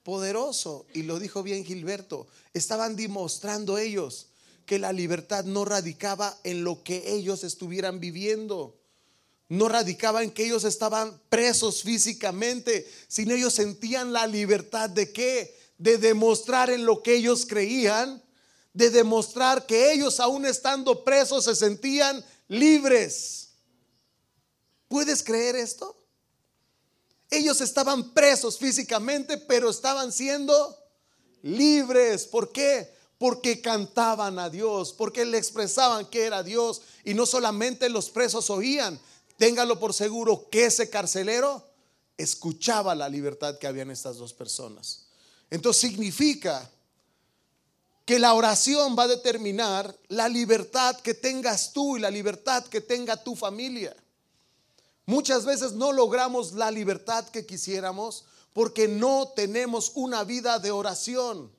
poderoso. 0.03 0.85
Y 0.93 1.03
lo 1.03 1.19
dijo 1.19 1.43
bien 1.43 1.63
Gilberto. 1.63 2.27
Estaban 2.53 2.95
demostrando 2.95 3.77
ellos 3.77 4.27
que 4.65 4.79
la 4.79 4.93
libertad 4.93 5.43
no 5.45 5.65
radicaba 5.65 6.37
en 6.43 6.63
lo 6.63 6.83
que 6.83 7.13
ellos 7.13 7.43
estuvieran 7.43 7.99
viviendo 7.99 8.81
no 9.51 9.67
radicaba 9.67 10.23
en 10.23 10.31
que 10.31 10.45
ellos 10.45 10.63
estaban 10.63 11.19
presos 11.27 11.83
físicamente, 11.83 12.89
sino 13.09 13.33
ellos 13.33 13.53
sentían 13.53 14.13
la 14.13 14.25
libertad 14.25 14.89
de 14.89 15.11
qué? 15.11 15.53
De 15.77 15.97
demostrar 15.97 16.69
en 16.69 16.85
lo 16.85 17.03
que 17.03 17.15
ellos 17.15 17.45
creían, 17.45 18.23
de 18.71 18.89
demostrar 18.89 19.65
que 19.65 19.91
ellos 19.91 20.21
aún 20.21 20.45
estando 20.45 21.03
presos 21.03 21.43
se 21.43 21.55
sentían 21.57 22.23
libres. 22.47 23.40
¿Puedes 24.91 25.23
creer 25.23 25.55
esto? 25.55 25.97
Ellos 27.31 27.61
estaban 27.61 28.11
presos 28.11 28.59
físicamente, 28.59 29.37
pero 29.37 29.71
estaban 29.71 30.11
siendo 30.11 30.77
libres. 31.41 32.27
¿Por 32.27 32.51
qué? 32.51 32.93
Porque 33.17 33.61
cantaban 33.61 34.37
a 34.37 34.51
Dios, 34.51 34.93
porque 34.93 35.25
le 35.25 35.39
expresaban 35.39 36.05
que 36.05 36.25
era 36.25 36.43
Dios. 36.43 36.83
Y 37.03 37.15
no 37.15 37.25
solamente 37.25 37.89
los 37.89 38.11
presos 38.11 38.51
oían, 38.51 38.99
Téngalo 39.41 39.79
por 39.79 39.91
seguro 39.91 40.49
que 40.51 40.65
ese 40.65 40.91
carcelero 40.91 41.67
escuchaba 42.15 42.93
la 42.93 43.09
libertad 43.09 43.57
que 43.57 43.65
había 43.65 43.81
en 43.81 43.89
estas 43.89 44.17
dos 44.17 44.35
personas. 44.35 45.07
Entonces 45.49 45.81
significa 45.81 46.69
que 48.05 48.19
la 48.19 48.35
oración 48.35 48.95
va 48.95 49.05
a 49.05 49.07
determinar 49.07 49.97
la 50.09 50.29
libertad 50.29 50.95
que 50.97 51.15
tengas 51.15 51.73
tú 51.73 51.97
y 51.97 52.01
la 52.01 52.11
libertad 52.11 52.65
que 52.65 52.81
tenga 52.81 53.17
tu 53.17 53.35
familia. 53.35 53.95
Muchas 55.11 55.43
veces 55.43 55.73
no 55.73 55.91
logramos 55.91 56.53
la 56.53 56.71
libertad 56.71 57.27
que 57.27 57.45
quisiéramos 57.45 58.23
porque 58.53 58.87
no 58.87 59.33
tenemos 59.35 59.91
una 59.95 60.23
vida 60.23 60.57
de 60.57 60.71
oración, 60.71 61.51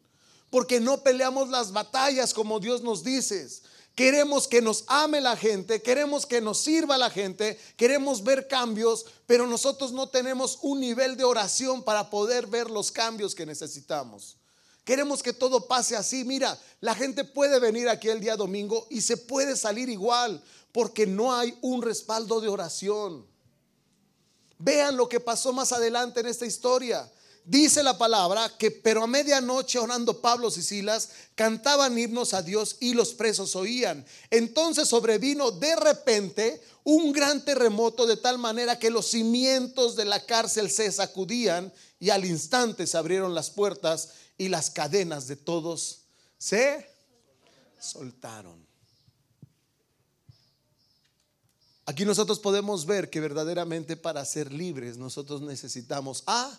porque 0.48 0.80
no 0.80 1.02
peleamos 1.02 1.50
las 1.50 1.70
batallas 1.70 2.32
como 2.32 2.60
Dios 2.60 2.80
nos 2.80 3.04
dice, 3.04 3.46
Queremos 3.94 4.48
que 4.48 4.62
nos 4.62 4.84
ame 4.86 5.20
la 5.20 5.36
gente, 5.36 5.82
queremos 5.82 6.24
que 6.24 6.40
nos 6.40 6.60
sirva 6.60 6.96
la 6.96 7.10
gente, 7.10 7.60
queremos 7.76 8.24
ver 8.24 8.48
cambios, 8.48 9.04
pero 9.26 9.46
nosotros 9.46 9.92
no 9.92 10.08
tenemos 10.08 10.58
un 10.62 10.80
nivel 10.80 11.18
de 11.18 11.24
oración 11.24 11.82
para 11.82 12.08
poder 12.08 12.46
ver 12.46 12.70
los 12.70 12.90
cambios 12.90 13.34
que 13.34 13.44
necesitamos. 13.44 14.38
Queremos 14.82 15.22
que 15.22 15.34
todo 15.34 15.66
pase 15.66 15.94
así. 15.94 16.24
Mira, 16.24 16.58
la 16.80 16.94
gente 16.94 17.22
puede 17.22 17.60
venir 17.60 17.90
aquí 17.90 18.08
el 18.08 18.20
día 18.20 18.34
domingo 18.34 18.86
y 18.88 19.02
se 19.02 19.18
puede 19.18 19.56
salir 19.56 19.90
igual 19.90 20.42
porque 20.72 21.06
no 21.06 21.34
hay 21.34 21.54
un 21.60 21.82
respaldo 21.82 22.40
de 22.40 22.48
oración. 22.48 23.30
Vean 24.64 24.96
lo 24.96 25.08
que 25.08 25.18
pasó 25.18 25.52
más 25.52 25.72
adelante 25.72 26.20
en 26.20 26.26
esta 26.26 26.46
historia. 26.46 27.10
Dice 27.44 27.82
la 27.82 27.98
palabra 27.98 28.48
que, 28.56 28.70
pero 28.70 29.02
a 29.02 29.08
medianoche 29.08 29.80
orando 29.80 30.20
Pablo 30.20 30.48
y 30.56 30.62
Silas, 30.62 31.08
cantaban 31.34 31.98
himnos 31.98 32.32
a 32.32 32.42
Dios 32.42 32.76
y 32.78 32.94
los 32.94 33.12
presos 33.14 33.56
oían. 33.56 34.06
Entonces 34.30 34.88
sobrevino 34.88 35.50
de 35.50 35.74
repente 35.74 36.62
un 36.84 37.12
gran 37.12 37.44
terremoto 37.44 38.06
de 38.06 38.16
tal 38.16 38.38
manera 38.38 38.78
que 38.78 38.90
los 38.90 39.08
cimientos 39.08 39.96
de 39.96 40.04
la 40.04 40.24
cárcel 40.24 40.70
se 40.70 40.92
sacudían 40.92 41.72
y 41.98 42.10
al 42.10 42.24
instante 42.24 42.86
se 42.86 42.96
abrieron 42.96 43.34
las 43.34 43.50
puertas 43.50 44.10
y 44.38 44.48
las 44.48 44.70
cadenas 44.70 45.26
de 45.26 45.34
todos 45.34 46.02
se 46.38 46.88
soltaron. 47.80 48.71
Aquí 51.84 52.04
nosotros 52.04 52.38
podemos 52.38 52.86
ver 52.86 53.10
que 53.10 53.20
verdaderamente 53.20 53.96
para 53.96 54.24
ser 54.24 54.52
libres 54.52 54.96
nosotros 54.96 55.40
necesitamos 55.40 56.22
a 56.26 56.58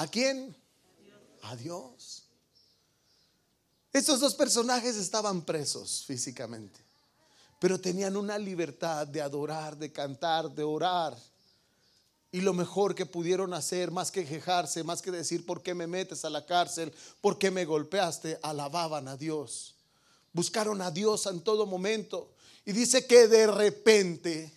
¿A 0.00 0.06
quién? 0.06 0.56
A 1.42 1.54
Dios. 1.56 2.22
Estos 3.92 4.20
dos 4.20 4.34
personajes 4.34 4.96
estaban 4.96 5.42
presos 5.42 6.04
físicamente, 6.06 6.80
pero 7.58 7.78
tenían 7.78 8.16
una 8.16 8.38
libertad 8.38 9.06
de 9.06 9.20
adorar, 9.20 9.76
de 9.76 9.92
cantar, 9.92 10.50
de 10.50 10.62
orar. 10.62 11.14
Y 12.32 12.40
lo 12.40 12.54
mejor 12.54 12.94
que 12.94 13.04
pudieron 13.04 13.52
hacer, 13.52 13.90
más 13.90 14.10
que 14.10 14.24
quejarse, 14.24 14.84
más 14.84 15.02
que 15.02 15.10
decir, 15.10 15.44
¿por 15.44 15.62
qué 15.62 15.74
me 15.74 15.86
metes 15.86 16.24
a 16.24 16.30
la 16.30 16.46
cárcel? 16.46 16.94
¿Por 17.20 17.36
qué 17.36 17.50
me 17.50 17.66
golpeaste? 17.66 18.38
Alababan 18.42 19.06
a 19.06 19.18
Dios. 19.18 19.74
Buscaron 20.32 20.80
a 20.80 20.90
Dios 20.90 21.26
en 21.26 21.40
todo 21.40 21.66
momento. 21.66 22.30
Y 22.70 22.72
dice 22.72 23.04
que 23.04 23.26
de 23.26 23.48
repente 23.48 24.48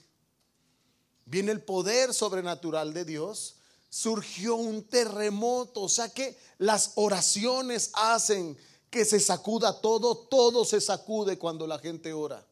viene 1.26 1.52
el 1.52 1.64
poder 1.64 2.14
sobrenatural 2.14 2.94
de 2.94 3.06
Dios. 3.06 3.56
Surgió 3.90 4.56
un 4.56 4.84
terremoto. 4.84 5.82
O 5.82 5.90
sea 5.90 6.10
que 6.10 6.38
las 6.60 6.92
oraciones 6.94 7.90
hacen 7.94 8.56
que 8.92 9.04
se 9.04 9.20
sacuda 9.20 9.82
todo. 9.82 10.16
Todo 10.16 10.64
se 10.64 10.80
sacude 10.80 11.40
cuando 11.40 11.66
la 11.66 11.80
gente 11.80 12.14
ora. 12.14 12.46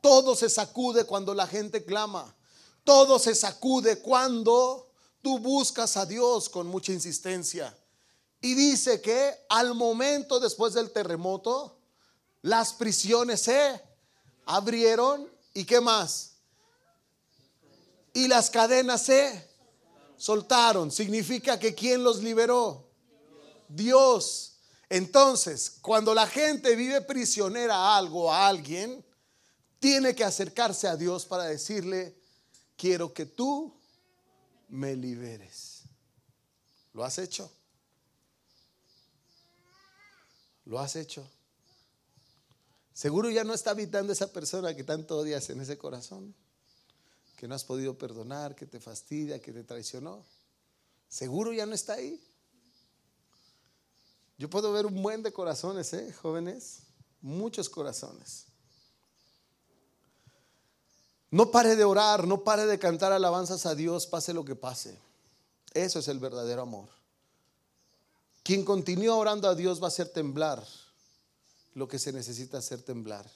Todo 0.00 0.34
se 0.34 0.50
sacude 0.50 1.04
cuando 1.04 1.34
la 1.34 1.46
gente 1.46 1.84
clama. 1.84 2.34
Todo 2.82 3.20
se 3.20 3.36
sacude 3.36 4.00
cuando 4.00 4.90
tú 5.22 5.38
buscas 5.38 5.96
a 5.96 6.04
Dios 6.04 6.48
con 6.48 6.66
mucha 6.66 6.90
insistencia. 6.90 7.78
Y 8.40 8.54
dice 8.54 9.00
que 9.00 9.36
al 9.50 9.76
momento 9.76 10.40
después 10.40 10.74
del 10.74 10.90
terremoto, 10.90 11.78
las 12.42 12.72
prisiones 12.72 13.42
se 13.42 13.87
abrieron 14.48 15.30
y 15.52 15.64
qué 15.64 15.80
más. 15.80 16.32
Y 18.14 18.26
las 18.26 18.50
cadenas 18.50 19.02
se 19.02 19.46
soltaron. 20.16 20.90
Significa 20.90 21.58
que 21.58 21.74
¿quién 21.74 22.02
los 22.02 22.22
liberó? 22.22 22.88
Dios. 23.68 24.54
Entonces, 24.88 25.78
cuando 25.82 26.14
la 26.14 26.26
gente 26.26 26.74
vive 26.74 27.02
prisionera 27.02 27.74
a 27.76 27.98
algo, 27.98 28.32
a 28.32 28.48
alguien, 28.48 29.04
tiene 29.78 30.14
que 30.14 30.24
acercarse 30.24 30.88
a 30.88 30.96
Dios 30.96 31.26
para 31.26 31.44
decirle, 31.44 32.16
quiero 32.76 33.12
que 33.12 33.26
tú 33.26 33.78
me 34.68 34.96
liberes. 34.96 35.82
¿Lo 36.94 37.04
has 37.04 37.18
hecho? 37.18 37.52
¿Lo 40.64 40.80
has 40.80 40.96
hecho? 40.96 41.30
Seguro 42.98 43.30
ya 43.30 43.44
no 43.44 43.54
está 43.54 43.70
habitando 43.70 44.12
esa 44.12 44.32
persona 44.32 44.74
que 44.74 44.82
tanto 44.82 45.18
odias 45.18 45.48
en 45.50 45.60
ese 45.60 45.78
corazón, 45.78 46.34
que 47.36 47.46
no 47.46 47.54
has 47.54 47.62
podido 47.62 47.96
perdonar, 47.96 48.56
que 48.56 48.66
te 48.66 48.80
fastidia, 48.80 49.40
que 49.40 49.52
te 49.52 49.62
traicionó. 49.62 50.24
Seguro 51.08 51.52
ya 51.52 51.64
no 51.64 51.76
está 51.76 51.92
ahí. 51.92 52.20
Yo 54.36 54.50
puedo 54.50 54.72
ver 54.72 54.84
un 54.84 55.00
buen 55.00 55.22
de 55.22 55.32
corazones, 55.32 55.92
¿eh, 55.92 56.12
jóvenes? 56.12 56.80
Muchos 57.22 57.68
corazones. 57.68 58.46
No 61.30 61.52
pare 61.52 61.76
de 61.76 61.84
orar, 61.84 62.26
no 62.26 62.42
pare 62.42 62.66
de 62.66 62.80
cantar 62.80 63.12
alabanzas 63.12 63.64
a 63.64 63.76
Dios, 63.76 64.08
pase 64.08 64.34
lo 64.34 64.44
que 64.44 64.56
pase. 64.56 64.98
Eso 65.72 66.00
es 66.00 66.08
el 66.08 66.18
verdadero 66.18 66.62
amor. 66.62 66.88
Quien 68.42 68.64
continúa 68.64 69.14
orando 69.14 69.48
a 69.48 69.54
Dios 69.54 69.80
va 69.80 69.84
a 69.84 69.94
hacer 69.94 70.08
temblar 70.08 70.66
lo 71.78 71.86
que 71.86 71.98
se 71.98 72.12
necesita 72.12 72.58
hacer 72.58 72.82
temblar. 72.82 73.30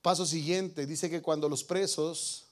Paso 0.00 0.24
siguiente, 0.24 0.86
dice 0.86 1.10
que 1.10 1.20
cuando 1.20 1.48
los 1.48 1.62
presos 1.62 2.44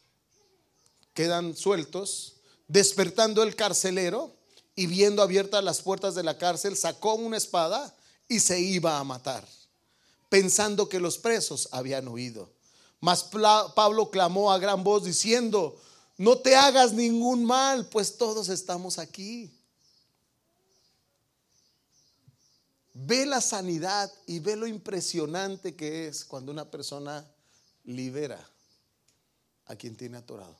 quedan 1.14 1.57
sueltos, 1.57 2.35
despertando 2.68 3.42
el 3.42 3.57
carcelero 3.57 4.37
y 4.77 4.87
viendo 4.87 5.22
abiertas 5.22 5.64
las 5.64 5.81
puertas 5.81 6.14
de 6.14 6.24
la 6.24 6.37
cárcel, 6.37 6.77
sacó 6.77 7.14
una 7.14 7.38
espada 7.38 7.96
y 8.29 8.40
se 8.40 8.61
iba 8.61 8.98
a 8.98 9.05
matar, 9.05 9.48
pensando 10.29 10.88
que 10.88 11.00
los 11.00 11.16
presos 11.16 11.68
habían 11.72 12.09
huido. 12.09 12.53
Mas 13.00 13.24
Pablo 13.24 14.11
clamó 14.11 14.53
a 14.53 14.59
gran 14.59 14.85
voz 14.85 15.05
diciendo, 15.05 15.81
no 16.18 16.38
te 16.38 16.55
hagas 16.55 16.92
ningún 16.92 17.44
mal, 17.44 17.87
pues 17.87 18.18
todos 18.18 18.48
estamos 18.48 18.98
aquí. 18.98 19.50
Ve 22.94 23.26
la 23.26 23.40
sanidad 23.40 24.12
y 24.26 24.38
ve 24.38 24.54
lo 24.54 24.68
impresionante 24.68 25.74
que 25.74 26.07
es 26.07 26.24
cuando 26.24 26.52
una 26.52 26.70
persona 26.70 27.26
libera 27.85 28.48
a 29.66 29.74
quien 29.74 29.96
tiene 29.96 30.16
atorado. 30.16 30.57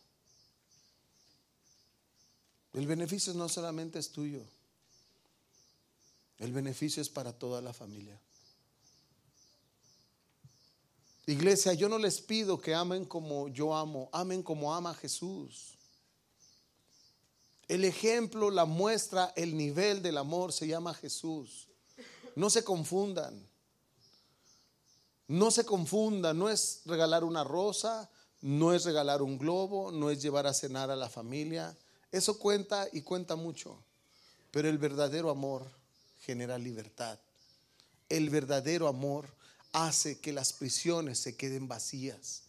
El 2.73 2.88
beneficio 2.88 3.33
no 3.35 3.49
solamente 3.49 4.01
es 4.01 4.11
tuyo, 4.11 4.42
el 6.38 6.53
beneficio 6.53 7.01
es 7.01 7.09
para 7.09 7.33
toda 7.33 7.62
la 7.62 7.73
familia. 7.73 8.18
Iglesia, 11.27 11.73
yo 11.73 11.88
no 11.88 11.99
les 11.99 12.20
pido 12.20 12.61
que 12.61 12.75
amen 12.75 13.05
como 13.05 13.49
yo 13.49 13.75
amo, 13.75 14.11
amen 14.12 14.42
como 14.42 14.75
ama 14.75 14.92
Jesús. 14.92 15.75
El 17.68 17.85
ejemplo, 17.85 18.51
la 18.51 18.66
muestra, 18.66 19.33
el 19.37 19.57
nivel 19.57 20.03
del 20.03 20.18
amor 20.18 20.53
se 20.53 20.66
llama 20.66 20.92
Jesús. 20.92 21.68
No 22.37 22.51
se 22.51 22.64
confundan. 22.64 23.49
No 25.29 25.51
se 25.51 25.64
confundan. 25.64 26.38
No 26.38 26.49
es 26.49 26.83
regalar 26.85 27.25
una 27.25 27.44
rosa, 27.44 28.11
no 28.42 28.73
es 28.73 28.85
regalar 28.85 29.23
un 29.23 29.38
globo, 29.38 29.90
no 29.90 30.11
es 30.11 30.20
llevar 30.20 30.47
a 30.47 30.55
cenar 30.55 30.90
a 30.90 30.97
la 30.97 31.09
familia. 31.09 31.77
Eso 32.12 32.38
cuenta 32.38 32.88
y 32.92 33.03
cuenta 33.03 33.37
mucho. 33.37 33.79
Pero 34.51 34.68
el 34.68 34.79
verdadero 34.79 35.31
amor 35.31 35.66
genera 36.20 36.59
libertad. 36.59 37.18
El 38.09 38.31
verdadero 38.31 38.87
amor 38.87 39.29
hace 39.73 40.20
que 40.20 40.33
las 40.33 40.53
prisiones 40.53 41.18
se 41.18 41.37
queden 41.37 41.66
vacías. 41.66 42.42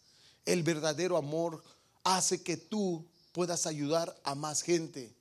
El 0.45 0.61
verdadero 0.61 1.17
amor 1.17 1.63
hace 2.03 2.43
que 2.43 2.57
tú 2.57 3.03
puedas 3.31 3.65
ayudar 3.65 4.15
a 4.23 4.35
más 4.35 4.61
gente. 4.61 5.13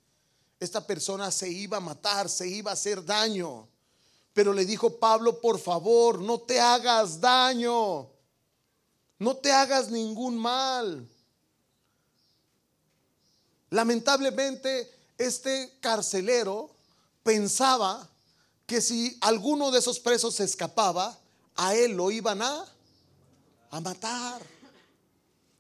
Esta 0.61 0.87
persona 0.87 1.31
se 1.31 1.49
iba 1.51 1.79
a 1.79 1.81
matar, 1.81 2.29
se 2.29 2.47
iba 2.47 2.71
a 2.71 2.75
hacer 2.75 3.05
daño. 3.05 3.67
Pero 4.35 4.53
le 4.53 4.67
dijo 4.67 4.99
Pablo, 4.99 5.41
por 5.41 5.59
favor, 5.61 6.21
no 6.21 6.41
te 6.41 6.61
hagas 6.61 7.21
daño. 7.21 8.11
No 9.19 9.37
te 9.37 9.53
hagas 9.53 9.91
ningún 9.91 10.37
mal. 10.37 11.09
Lamentablemente, 13.71 14.93
este 15.17 15.79
carcelero 15.81 16.71
pensaba 17.23 18.09
que 18.67 18.81
si 18.81 19.17
alguno 19.21 19.71
de 19.71 19.79
esos 19.79 20.01
presos 20.01 20.35
se 20.35 20.45
escapaba, 20.45 21.17
a 21.55 21.75
él 21.77 21.93
lo 21.93 22.11
iban 22.11 22.43
a, 22.43 22.67
a 23.71 23.81
matar. 23.81 24.43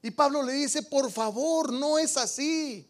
Y 0.02 0.10
Pablo 0.10 0.42
le 0.42 0.52
dice, 0.52 0.82
por 0.82 1.10
favor, 1.12 1.72
no 1.72 1.96
es 1.98 2.16
así. 2.16 2.86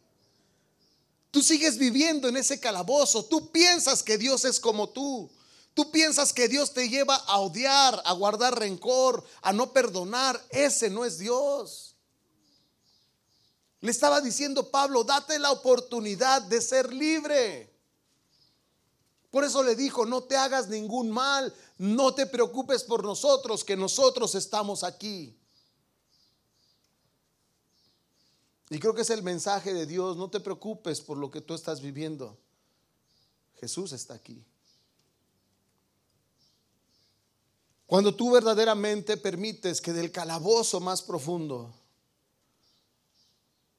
Tú 1.30 1.42
sigues 1.42 1.76
viviendo 1.76 2.28
en 2.28 2.38
ese 2.38 2.58
calabozo. 2.58 3.24
Tú 3.26 3.50
piensas 3.50 4.02
que 4.02 4.16
Dios 4.16 4.44
es 4.44 4.58
como 4.58 4.88
tú. 4.88 5.30
Tú 5.74 5.90
piensas 5.90 6.32
que 6.32 6.48
Dios 6.48 6.72
te 6.72 6.88
lleva 6.88 7.16
a 7.16 7.40
odiar, 7.40 8.00
a 8.04 8.12
guardar 8.12 8.58
rencor, 8.58 9.24
a 9.42 9.52
no 9.52 9.72
perdonar. 9.72 10.40
Ese 10.50 10.88
no 10.88 11.04
es 11.04 11.18
Dios. 11.18 11.96
Le 13.80 13.90
estaba 13.90 14.20
diciendo 14.20 14.70
Pablo, 14.70 15.02
date 15.02 15.38
la 15.38 15.50
oportunidad 15.50 16.42
de 16.42 16.60
ser 16.60 16.92
libre. 16.92 17.68
Por 19.32 19.42
eso 19.42 19.64
le 19.64 19.74
dijo, 19.74 20.06
no 20.06 20.22
te 20.22 20.36
hagas 20.36 20.68
ningún 20.68 21.10
mal, 21.10 21.52
no 21.76 22.14
te 22.14 22.24
preocupes 22.24 22.84
por 22.84 23.02
nosotros, 23.02 23.64
que 23.64 23.76
nosotros 23.76 24.36
estamos 24.36 24.84
aquí. 24.84 25.36
Y 28.70 28.78
creo 28.78 28.94
que 28.94 29.02
es 29.02 29.10
el 29.10 29.24
mensaje 29.24 29.74
de 29.74 29.86
Dios, 29.86 30.16
no 30.16 30.30
te 30.30 30.38
preocupes 30.38 31.00
por 31.00 31.18
lo 31.18 31.32
que 31.32 31.40
tú 31.40 31.52
estás 31.52 31.80
viviendo. 31.80 32.38
Jesús 33.56 33.92
está 33.92 34.14
aquí. 34.14 34.44
Cuando 37.86 38.14
tú 38.14 38.30
verdaderamente 38.30 39.16
permites 39.16 39.80
que 39.80 39.92
del 39.92 40.10
calabozo 40.10 40.80
más 40.80 41.02
profundo 41.02 41.74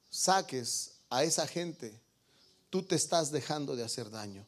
saques 0.10 1.00
a 1.10 1.24
esa 1.24 1.48
gente, 1.48 2.00
tú 2.70 2.84
te 2.84 2.96
estás 2.96 3.32
dejando 3.32 3.76
de 3.76 3.84
hacer 3.84 4.10
daño. 4.10 4.46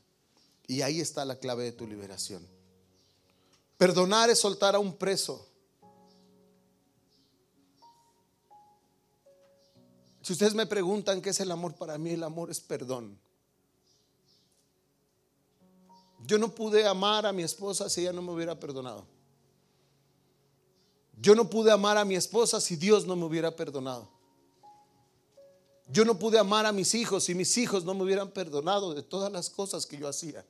Y 0.68 0.82
ahí 0.82 1.02
está 1.02 1.26
la 1.26 1.38
clave 1.38 1.64
de 1.64 1.72
tu 1.72 1.88
liberación. 1.88 2.46
Perdonar 3.78 4.30
es 4.30 4.40
soltar 4.40 4.76
a 4.76 4.80
un 4.80 4.96
preso. 4.96 5.48
Si 10.22 10.34
ustedes 10.34 10.54
me 10.54 10.66
preguntan 10.66 11.22
qué 11.22 11.30
es 11.30 11.40
el 11.40 11.52
amor 11.52 11.76
para 11.76 11.98
mí, 11.98 12.12
el 12.12 12.24
amor 12.24 12.52
es 12.52 12.60
perdón. 12.60 13.18
Yo 16.26 16.38
no 16.38 16.54
pude 16.54 16.86
amar 16.86 17.26
a 17.26 17.32
mi 17.32 17.44
esposa 17.44 17.90
si 17.90 18.02
ella 18.02 18.12
no 18.12 18.22
me 18.22 18.34
hubiera 18.34 18.60
perdonado. 18.60 19.17
Yo 21.20 21.34
no 21.34 21.50
pude 21.50 21.72
amar 21.72 21.98
a 21.98 22.06
mi 22.06 22.16
esposa 22.16 22.62
si 22.62 22.76
Dios 22.76 23.06
no 23.06 23.16
me 23.16 23.26
hubiera 23.26 23.56
perdonado. 23.56 24.08
Yo 25.90 26.06
no 26.06 26.20
pude 26.20 26.38
amar 26.38 26.66
a 26.66 26.72
mis 26.72 26.94
hijos 26.94 27.24
si 27.24 27.34
mis 27.34 27.58
hijos 27.58 27.84
no 27.84 27.94
me 27.94 28.04
hubieran 28.04 28.30
perdonado 28.30 28.94
de 28.94 29.02
todas 29.02 29.32
las 29.32 29.50
cosas 29.50 29.86
que 29.86 29.98
yo 29.98 30.08
hacía. 30.08 30.46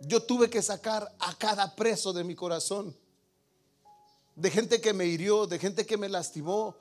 Yo 0.00 0.22
tuve 0.22 0.48
que 0.48 0.62
sacar 0.62 1.14
a 1.18 1.34
cada 1.34 1.74
preso 1.74 2.12
de 2.12 2.22
mi 2.22 2.34
corazón, 2.34 2.94
de 4.34 4.50
gente 4.50 4.80
que 4.80 4.92
me 4.92 5.06
hirió, 5.06 5.46
de 5.46 5.58
gente 5.58 5.84
que 5.84 5.96
me 5.96 6.08
lastimó. 6.08 6.76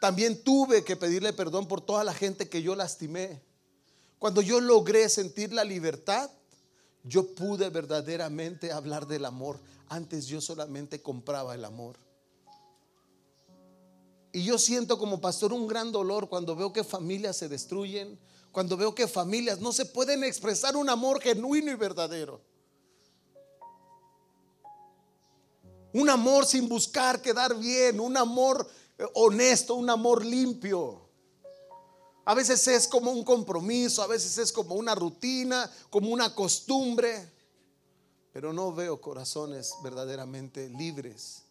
También 0.00 0.42
tuve 0.42 0.82
que 0.82 0.96
pedirle 0.96 1.32
perdón 1.32 1.68
por 1.68 1.80
toda 1.80 2.02
la 2.04 2.14
gente 2.14 2.48
que 2.48 2.62
yo 2.62 2.74
lastimé. 2.74 3.42
Cuando 4.18 4.40
yo 4.40 4.60
logré 4.60 5.08
sentir 5.08 5.52
la 5.52 5.64
libertad, 5.64 6.30
yo 7.04 7.34
pude 7.34 7.68
verdaderamente 7.70 8.72
hablar 8.72 9.06
del 9.06 9.24
amor. 9.24 9.58
Antes 9.88 10.26
yo 10.26 10.40
solamente 10.40 11.02
compraba 11.02 11.54
el 11.54 11.64
amor. 11.64 11.96
Y 14.32 14.44
yo 14.44 14.58
siento 14.58 14.98
como 14.98 15.20
pastor 15.20 15.52
un 15.52 15.66
gran 15.66 15.90
dolor 15.90 16.28
cuando 16.28 16.54
veo 16.54 16.72
que 16.72 16.84
familias 16.84 17.36
se 17.36 17.48
destruyen, 17.48 18.18
cuando 18.52 18.76
veo 18.76 18.94
que 18.94 19.08
familias 19.08 19.60
no 19.60 19.72
se 19.72 19.86
pueden 19.86 20.22
expresar 20.22 20.76
un 20.76 20.88
amor 20.88 21.20
genuino 21.20 21.72
y 21.72 21.74
verdadero. 21.74 22.40
Un 25.92 26.08
amor 26.08 26.46
sin 26.46 26.68
buscar 26.68 27.20
quedar 27.20 27.58
bien, 27.58 27.98
un 27.98 28.16
amor 28.16 28.68
honesto, 29.14 29.74
un 29.74 29.90
amor 29.90 30.24
limpio. 30.24 31.09
A 32.24 32.34
veces 32.34 32.66
es 32.68 32.86
como 32.86 33.10
un 33.10 33.24
compromiso, 33.24 34.02
a 34.02 34.06
veces 34.06 34.38
es 34.38 34.52
como 34.52 34.74
una 34.74 34.94
rutina, 34.94 35.70
como 35.88 36.10
una 36.10 36.34
costumbre, 36.34 37.28
pero 38.32 38.52
no 38.52 38.72
veo 38.72 39.00
corazones 39.00 39.74
verdaderamente 39.82 40.68
libres 40.68 41.44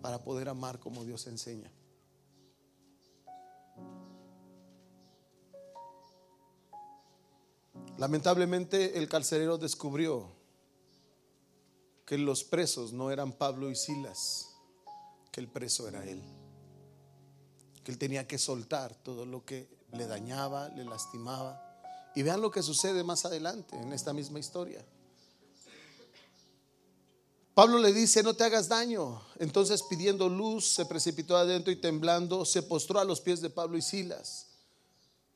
para 0.00 0.22
poder 0.22 0.48
amar 0.48 0.78
como 0.78 1.04
Dios 1.04 1.26
enseña. 1.26 1.70
Lamentablemente 7.98 8.98
el 8.98 9.08
carcelero 9.08 9.58
descubrió 9.58 10.26
que 12.04 12.18
los 12.18 12.42
presos 12.42 12.92
no 12.92 13.10
eran 13.10 13.32
Pablo 13.32 13.70
y 13.70 13.76
Silas, 13.76 14.48
que 15.30 15.40
el 15.40 15.48
preso 15.48 15.88
era 15.88 16.04
él, 16.04 16.22
que 17.84 17.92
él 17.92 17.98
tenía 17.98 18.26
que 18.26 18.38
soltar 18.38 18.94
todo 18.94 19.24
lo 19.24 19.44
que 19.44 19.81
le 19.92 20.06
dañaba, 20.06 20.68
le 20.70 20.84
lastimaba. 20.84 21.68
Y 22.14 22.22
vean 22.22 22.40
lo 22.40 22.50
que 22.50 22.62
sucede 22.62 23.04
más 23.04 23.24
adelante 23.24 23.76
en 23.76 23.92
esta 23.92 24.12
misma 24.12 24.38
historia. 24.38 24.84
Pablo 27.54 27.78
le 27.78 27.92
dice, 27.92 28.22
no 28.22 28.34
te 28.34 28.44
hagas 28.44 28.68
daño. 28.68 29.22
Entonces 29.38 29.82
pidiendo 29.82 30.28
luz, 30.28 30.66
se 30.68 30.86
precipitó 30.86 31.36
adentro 31.36 31.72
y 31.72 31.76
temblando, 31.76 32.44
se 32.44 32.62
postró 32.62 32.98
a 32.98 33.04
los 33.04 33.20
pies 33.20 33.40
de 33.40 33.50
Pablo 33.50 33.76
y 33.76 33.82
Silas. 33.82 34.46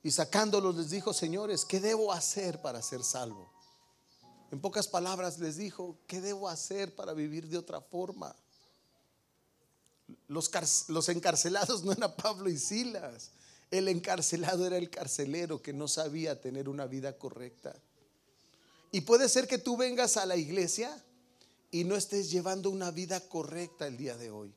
Y 0.03 0.11
sacándolos 0.11 0.77
les 0.77 0.91
dijo, 0.91 1.13
señores, 1.13 1.65
¿qué 1.65 1.81
debo 1.81 2.13
hacer 2.13 2.63
para 2.63 2.81
ser 2.81 3.03
salvo? 3.03 3.51
En 4.51 4.61
pocas 4.61 4.87
palabras 4.89 5.39
les 5.39 5.57
dijo, 5.57 5.99
¿qué 6.07 6.21
debo 6.21 6.49
hacer 6.49 6.95
para 6.95 7.13
vivir 7.13 7.49
de 7.49 7.59
otra 7.59 7.81
forma? 7.81 8.35
Los, 10.29 10.51
los 10.89 11.09
encarcelados 11.09 11.83
no 11.85 11.93
eran 11.93 12.15
Pablo 12.17 12.49
y 12.49 12.57
Silas. 12.57 13.33
El 13.71 13.89
encarcelado 13.89 14.67
era 14.67 14.77
el 14.77 14.91
carcelero 14.91 15.61
que 15.61 15.73
no 15.73 15.89
sabía 15.89 16.41
tener 16.41 16.69
una 16.69 16.87
vida 16.87 17.19
correcta. 17.19 17.75
Y 18.93 19.01
puede 19.01 19.29
ser 19.29 19.49
que 19.49 19.59
tú 19.59 19.77
vengas 19.77 20.17
a 20.17 20.27
la 20.27 20.37
iglesia 20.37 21.03
y 21.71 21.85
no 21.85 21.97
estés 21.97 22.31
llevando 22.31 22.71
una 22.71 22.91
vida 22.91 23.21
correcta 23.21 23.87
el 23.87 23.97
día 23.97 24.17
de 24.17 24.31
hoy. 24.31 24.55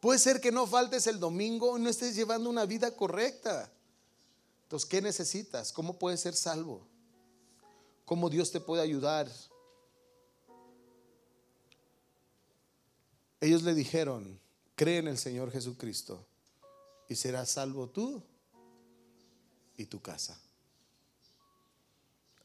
Puede 0.00 0.20
ser 0.20 0.40
que 0.40 0.52
no 0.52 0.66
faltes 0.66 1.08
el 1.08 1.18
domingo 1.18 1.76
y 1.76 1.82
no 1.82 1.90
estés 1.90 2.14
llevando 2.14 2.48
una 2.48 2.66
vida 2.66 2.94
correcta. 2.94 3.70
Entonces, 4.62 4.88
¿qué 4.88 5.02
necesitas? 5.02 5.72
¿Cómo 5.72 5.98
puedes 5.98 6.20
ser 6.20 6.36
salvo? 6.36 6.86
¿Cómo 8.04 8.30
Dios 8.30 8.52
te 8.52 8.60
puede 8.60 8.82
ayudar? 8.82 9.28
Ellos 13.40 13.62
le 13.62 13.74
dijeron, 13.74 14.38
cree 14.76 14.98
en 14.98 15.08
el 15.08 15.18
Señor 15.18 15.50
Jesucristo 15.50 16.27
y 17.08 17.14
serás 17.14 17.50
salvo 17.50 17.88
tú 17.88 18.22
y 19.76 19.86
tu 19.86 20.00
casa. 20.00 20.38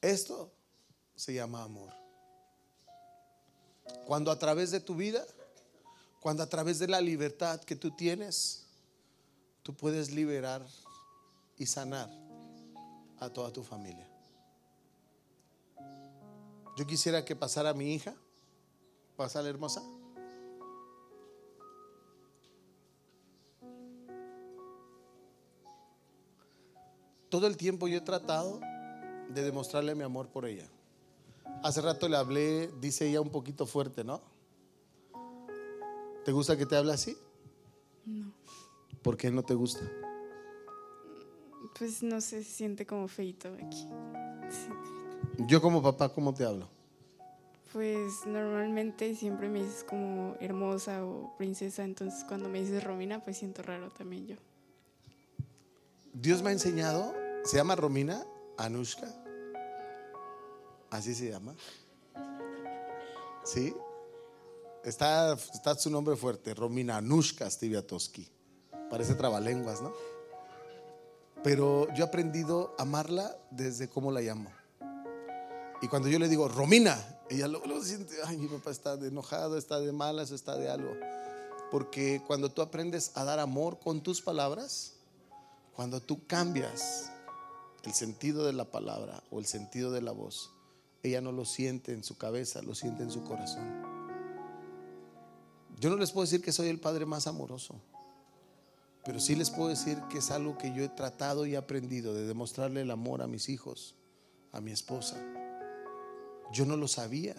Esto 0.01 0.51
se 1.15 1.33
llama 1.33 1.63
amor. 1.63 1.93
Cuando 4.05 4.31
a 4.31 4.39
través 4.39 4.71
de 4.71 4.79
tu 4.79 4.95
vida, 4.95 5.25
cuando 6.19 6.43
a 6.43 6.49
través 6.49 6.79
de 6.79 6.87
la 6.87 7.01
libertad 7.01 7.61
que 7.61 7.75
tú 7.75 7.91
tienes, 7.91 8.65
tú 9.61 9.73
puedes 9.73 10.11
liberar 10.11 10.65
y 11.57 11.65
sanar 11.65 12.09
a 13.19 13.29
toda 13.29 13.51
tu 13.51 13.63
familia. 13.63 14.09
Yo 16.77 16.87
quisiera 16.87 17.23
que 17.23 17.35
pasara 17.35 17.73
mi 17.73 17.93
hija, 17.93 18.15
pasa 19.15 19.41
la 19.41 19.49
hermosa. 19.49 19.83
Todo 27.33 27.47
el 27.47 27.57
tiempo 27.57 27.87
yo 27.87 27.97
he 27.97 28.01
tratado 28.01 28.59
de 29.29 29.41
demostrarle 29.41 29.95
mi 29.95 30.03
amor 30.03 30.27
por 30.27 30.45
ella. 30.45 30.67
Hace 31.63 31.81
rato 31.81 32.07
le 32.07 32.15
hablé, 32.15 32.69
dice 32.79 33.09
ella 33.09 33.21
un 33.21 33.31
poquito 33.31 33.65
fuerte, 33.65 34.03
¿no? 34.03 34.21
¿Te 36.23 36.31
gusta 36.31 36.55
que 36.55 36.67
te 36.67 36.75
hable 36.75 36.93
así? 36.93 37.17
No. 38.05 38.31
¿Por 39.01 39.17
qué 39.17 39.31
no 39.31 39.41
te 39.41 39.55
gusta? 39.55 39.81
Pues 41.75 42.03
no 42.03 42.21
sé, 42.21 42.43
se 42.43 42.51
siente 42.51 42.85
como 42.85 43.07
feito 43.07 43.51
aquí. 43.55 43.87
Yo 45.47 45.59
como 45.59 45.81
papá, 45.81 46.09
¿cómo 46.09 46.35
te 46.35 46.45
hablo? 46.45 46.69
Pues 47.71 48.27
normalmente 48.27 49.15
siempre 49.15 49.49
me 49.49 49.63
dices 49.63 49.83
como 49.83 50.35
hermosa 50.39 51.03
o 51.03 51.35
princesa, 51.39 51.83
entonces 51.83 52.23
cuando 52.25 52.47
me 52.47 52.59
dices 52.59 52.83
Romina, 52.83 53.23
pues 53.23 53.39
siento 53.39 53.63
raro 53.63 53.89
también 53.89 54.27
yo. 54.27 54.35
Dios 56.13 56.43
me 56.43 56.49
ha 56.49 56.53
enseñado, 56.53 57.22
se 57.43 57.57
llama 57.57 57.75
Romina 57.75 58.25
Anushka, 58.57 59.07
así 60.89 61.13
se 61.13 61.29
llama. 61.29 61.55
¿Sí? 63.43 63.75
Está, 64.83 65.33
está 65.33 65.75
su 65.75 65.89
nombre 65.89 66.15
fuerte, 66.15 66.53
Romina 66.53 66.97
Anushka 66.97 67.49
Stiviatoski. 67.49 68.27
Parece 68.89 69.15
trabalenguas, 69.15 69.81
¿no? 69.81 69.93
Pero 71.43 71.93
yo 71.93 72.05
he 72.05 72.07
aprendido 72.07 72.73
a 72.77 72.83
amarla 72.83 73.37
desde 73.51 73.89
cómo 73.89 74.11
la 74.11 74.21
llamo. 74.21 74.49
Y 75.81 75.87
cuando 75.89 76.07
yo 76.07 76.17
le 76.17 76.29
digo, 76.29 76.47
Romina, 76.47 76.97
ella 77.29 77.47
lo, 77.47 77.83
siente, 77.83 78.15
ay, 78.25 78.37
mi 78.37 78.47
papá 78.47 78.71
está 78.71 78.95
de 78.95 79.09
enojado, 79.09 79.57
está 79.57 79.79
de 79.79 79.91
malas, 79.91 80.31
está 80.31 80.55
de 80.55 80.69
algo. 80.69 80.95
Porque 81.71 82.21
cuando 82.25 82.49
tú 82.49 82.61
aprendes 82.61 83.11
a 83.15 83.25
dar 83.25 83.39
amor 83.39 83.79
con 83.79 84.01
tus 84.01 84.21
palabras, 84.21 84.93
cuando 85.75 85.99
tú 85.99 86.25
cambias 86.25 87.11
el 87.83 87.93
sentido 87.93 88.45
de 88.45 88.53
la 88.53 88.65
palabra 88.65 89.23
o 89.29 89.39
el 89.39 89.45
sentido 89.45 89.91
de 89.91 90.01
la 90.01 90.11
voz, 90.11 90.51
ella 91.03 91.21
no 91.21 91.31
lo 91.31 91.45
siente 91.45 91.91
en 91.91 92.03
su 92.03 92.17
cabeza, 92.17 92.61
lo 92.61 92.75
siente 92.75 93.03
en 93.03 93.11
su 93.11 93.23
corazón. 93.23 93.83
Yo 95.79 95.89
no 95.89 95.97
les 95.97 96.11
puedo 96.11 96.25
decir 96.25 96.41
que 96.41 96.53
soy 96.53 96.69
el 96.69 96.79
padre 96.79 97.05
más 97.05 97.27
amoroso. 97.27 97.75
Pero 99.03 99.19
sí 99.19 99.35
les 99.35 99.49
puedo 99.49 99.67
decir 99.67 99.99
que 100.09 100.19
es 100.19 100.31
algo 100.31 100.57
que 100.57 100.73
yo 100.73 100.81
he 100.81 100.87
tratado 100.87 101.45
y 101.45 101.55
aprendido 101.55 102.13
de 102.13 102.25
demostrarle 102.25 102.81
el 102.81 102.91
amor 102.91 103.21
a 103.21 103.27
mis 103.27 103.49
hijos, 103.49 103.95
a 104.53 104.61
mi 104.61 104.71
esposa. 104.71 105.17
Yo 106.53 106.65
no 106.65 106.77
lo 106.77 106.87
sabía. 106.87 107.35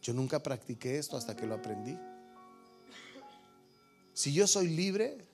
Yo 0.00 0.14
nunca 0.14 0.42
practiqué 0.42 0.98
esto 0.98 1.16
hasta 1.16 1.34
que 1.34 1.46
lo 1.46 1.56
aprendí. 1.56 1.98
Si 4.12 4.32
yo 4.32 4.46
soy 4.46 4.68
libre, 4.68 5.26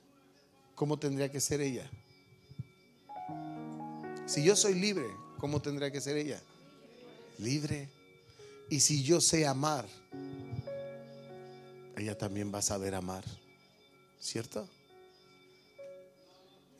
¿cómo 0.75 0.99
tendría 0.99 1.31
que 1.31 1.41
ser 1.41 1.61
ella? 1.61 1.91
Si 4.27 4.43
yo 4.43 4.57
soy 4.57 4.75
libre, 4.75 5.07
¿cómo 5.39 5.63
tendría 5.63 5.93
que 5.93 6.01
ser 6.01 6.17
ella? 6.17 6.43
Libre. 7.39 7.89
Y 8.69 8.81
si 8.81 9.05
yo 9.05 9.21
sé 9.21 9.47
amar, 9.47 9.87
ella 11.97 12.19
también 12.19 12.53
va 12.53 12.59
a 12.59 12.63
saber 12.63 12.97
amar. 12.97 13.25
¿Cierto? 14.19 14.69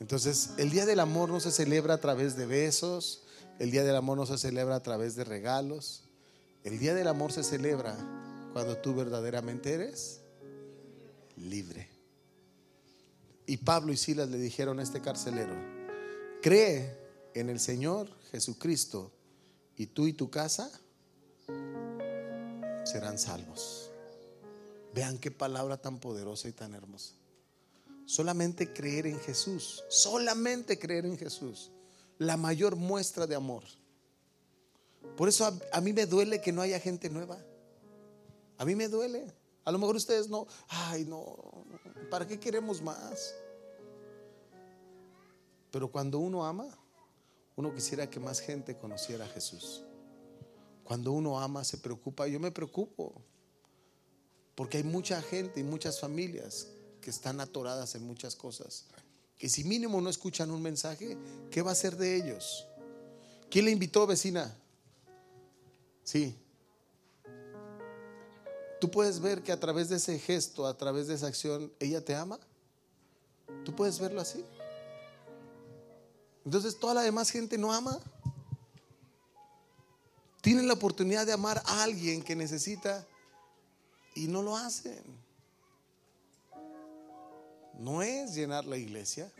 Entonces, 0.01 0.51
el 0.59 0.71
Día 0.71 0.85
del 0.85 0.99
Amor 0.99 1.29
no 1.29 1.39
se 1.39 1.53
celebra 1.53 1.95
a 1.95 2.01
través 2.01 2.37
de 2.37 2.47
besos, 2.47 3.23
el 3.61 3.71
Día 3.71 3.85
del 3.85 3.97
Amor 3.97 4.19
no 4.19 4.27
se 4.27 4.37
celebra 4.37 4.75
a 4.75 4.83
través 4.83 5.15
de 5.15 5.25
regalos, 5.25 6.03
el 6.65 6.79
Día 6.79 6.95
del 6.95 7.07
Amor 7.07 7.33
se 7.33 7.45
celebra 7.45 7.97
cuando 8.53 8.77
tú 8.77 8.95
verdaderamente 8.95 9.73
eres 9.73 10.21
libre. 11.37 11.89
Y 13.47 13.59
Pablo 13.59 13.93
y 13.93 13.97
Silas 13.97 14.29
le 14.29 14.39
dijeron 14.39 14.81
a 14.81 14.83
este 14.83 15.01
carcelero, 15.01 15.55
cree 16.43 17.06
en 17.37 17.51
el 17.51 17.61
Señor 17.61 18.09
Jesucristo 18.31 19.13
y 19.77 19.87
tú 19.87 20.07
y 20.07 20.15
tu 20.15 20.31
casa 20.31 20.71
serán 22.85 23.19
salvos. 23.19 23.91
Vean 24.95 25.19
qué 25.19 25.31
palabra 25.31 25.77
tan 25.77 25.99
poderosa 25.99 26.49
y 26.49 26.53
tan 26.53 26.75
hermosa. 26.75 27.13
Solamente 28.07 28.73
creer 28.73 29.07
en 29.07 29.21
Jesús, 29.21 29.85
solamente 29.89 30.79
creer 30.79 31.05
en 31.05 31.19
Jesús, 31.19 31.71
la 32.19 32.39
mayor 32.39 32.75
muestra 32.75 33.27
de 33.27 33.35
amor. 33.35 33.65
Por 35.19 35.29
eso 35.29 35.45
a, 35.45 35.53
a, 35.73 35.81
mí 35.83 35.93
me 35.93 36.07
duele 36.07 36.41
que 36.41 36.53
no 36.53 36.63
haya 36.63 36.81
gente 36.81 37.11
nueva. 37.11 37.39
A 38.57 38.65
mí 38.65 38.75
me 38.75 38.89
duele. 38.89 39.31
A 39.67 39.73
lo 39.73 39.79
mejor 39.79 39.97
ustedes 39.97 40.31
no, 40.31 40.47
ay 40.69 41.05
no, 41.05 41.37
¿para 42.09 42.27
qué 42.27 42.41
queremos 42.41 42.81
más? 42.81 43.35
Pero 45.71 45.91
cuando 45.91 46.19
uno 46.19 46.47
ama, 46.47 46.67
uno 47.57 47.75
quisiera 47.75 48.09
que 48.09 48.21
más 48.21 48.41
gente 48.41 48.77
conociera 48.77 49.25
a 49.25 49.29
Jesús. 49.29 49.83
Cuando 50.85 51.13
uno 51.13 51.41
ama, 51.41 51.65
se 51.65 51.79
preocupa. 51.79 52.29
Yo 52.29 52.39
me 52.39 52.53
preocupo. 52.53 53.15
Porque 54.55 54.79
hay 54.79 54.85
mucha 54.85 55.21
gente 55.23 55.61
y 55.61 55.65
muchas 55.65 55.99
familias 55.99 56.69
que 57.01 57.11
están 57.11 57.41
atoradas 57.41 57.95
en 57.95 58.07
muchas 58.07 58.37
cosas. 58.37 58.85
Que 59.39 59.49
si 59.49 59.65
mínimo 59.65 60.01
no 60.01 60.11
escuchan 60.11 60.51
un 60.51 60.63
mensaje, 60.63 61.17
¿qué 61.51 61.63
va 61.63 61.73
a 61.73 61.75
ser 61.75 61.97
de 61.97 62.17
ellos? 62.17 62.67
¿Quién 63.51 63.65
le 63.65 63.71
invitó, 63.71 64.07
vecina? 64.07 64.55
Sí. 66.05 66.37
Tú 68.81 68.91
puedes 68.91 69.21
ver 69.21 69.43
que 69.43 69.53
a 69.53 69.59
través 69.59 69.89
de 69.89 69.97
ese 69.97 70.19
gesto, 70.19 70.67
a 70.67 70.77
través 70.77 71.07
de 71.07 71.15
esa 71.15 71.27
acción, 71.27 71.73
ella 71.81 72.05
te 72.05 72.15
ama. 72.15 72.39
Tú 73.65 73.75
puedes 73.75 73.99
verlo 73.99 74.21
así. 74.21 74.45
Entonces 76.47 76.79
toda 76.79 76.95
la 76.95 77.03
demás 77.03 77.31
gente 77.31 77.59
no 77.59 77.73
ama. 77.73 77.99
Tienen 80.41 80.69
la 80.69 80.75
oportunidad 80.75 81.27
de 81.27 81.33
amar 81.33 81.61
a 81.67 81.83
alguien 81.83 82.23
que 82.23 82.37
necesita 82.37 83.05
y 84.15 84.29
no 84.29 84.43
lo 84.43 84.57
hacen. 84.57 85.03
No 87.81 88.01
es 88.01 88.33
llenar 88.37 88.65
la 88.65 88.77
iglesia, 88.77 89.31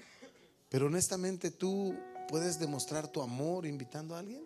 pero 0.69 0.87
honestamente 0.87 1.53
tú 1.53 1.97
puedes 2.29 2.59
demostrar 2.59 3.07
tu 3.07 3.23
amor 3.23 3.67
invitando 3.67 4.17
a 4.17 4.19
alguien. 4.19 4.45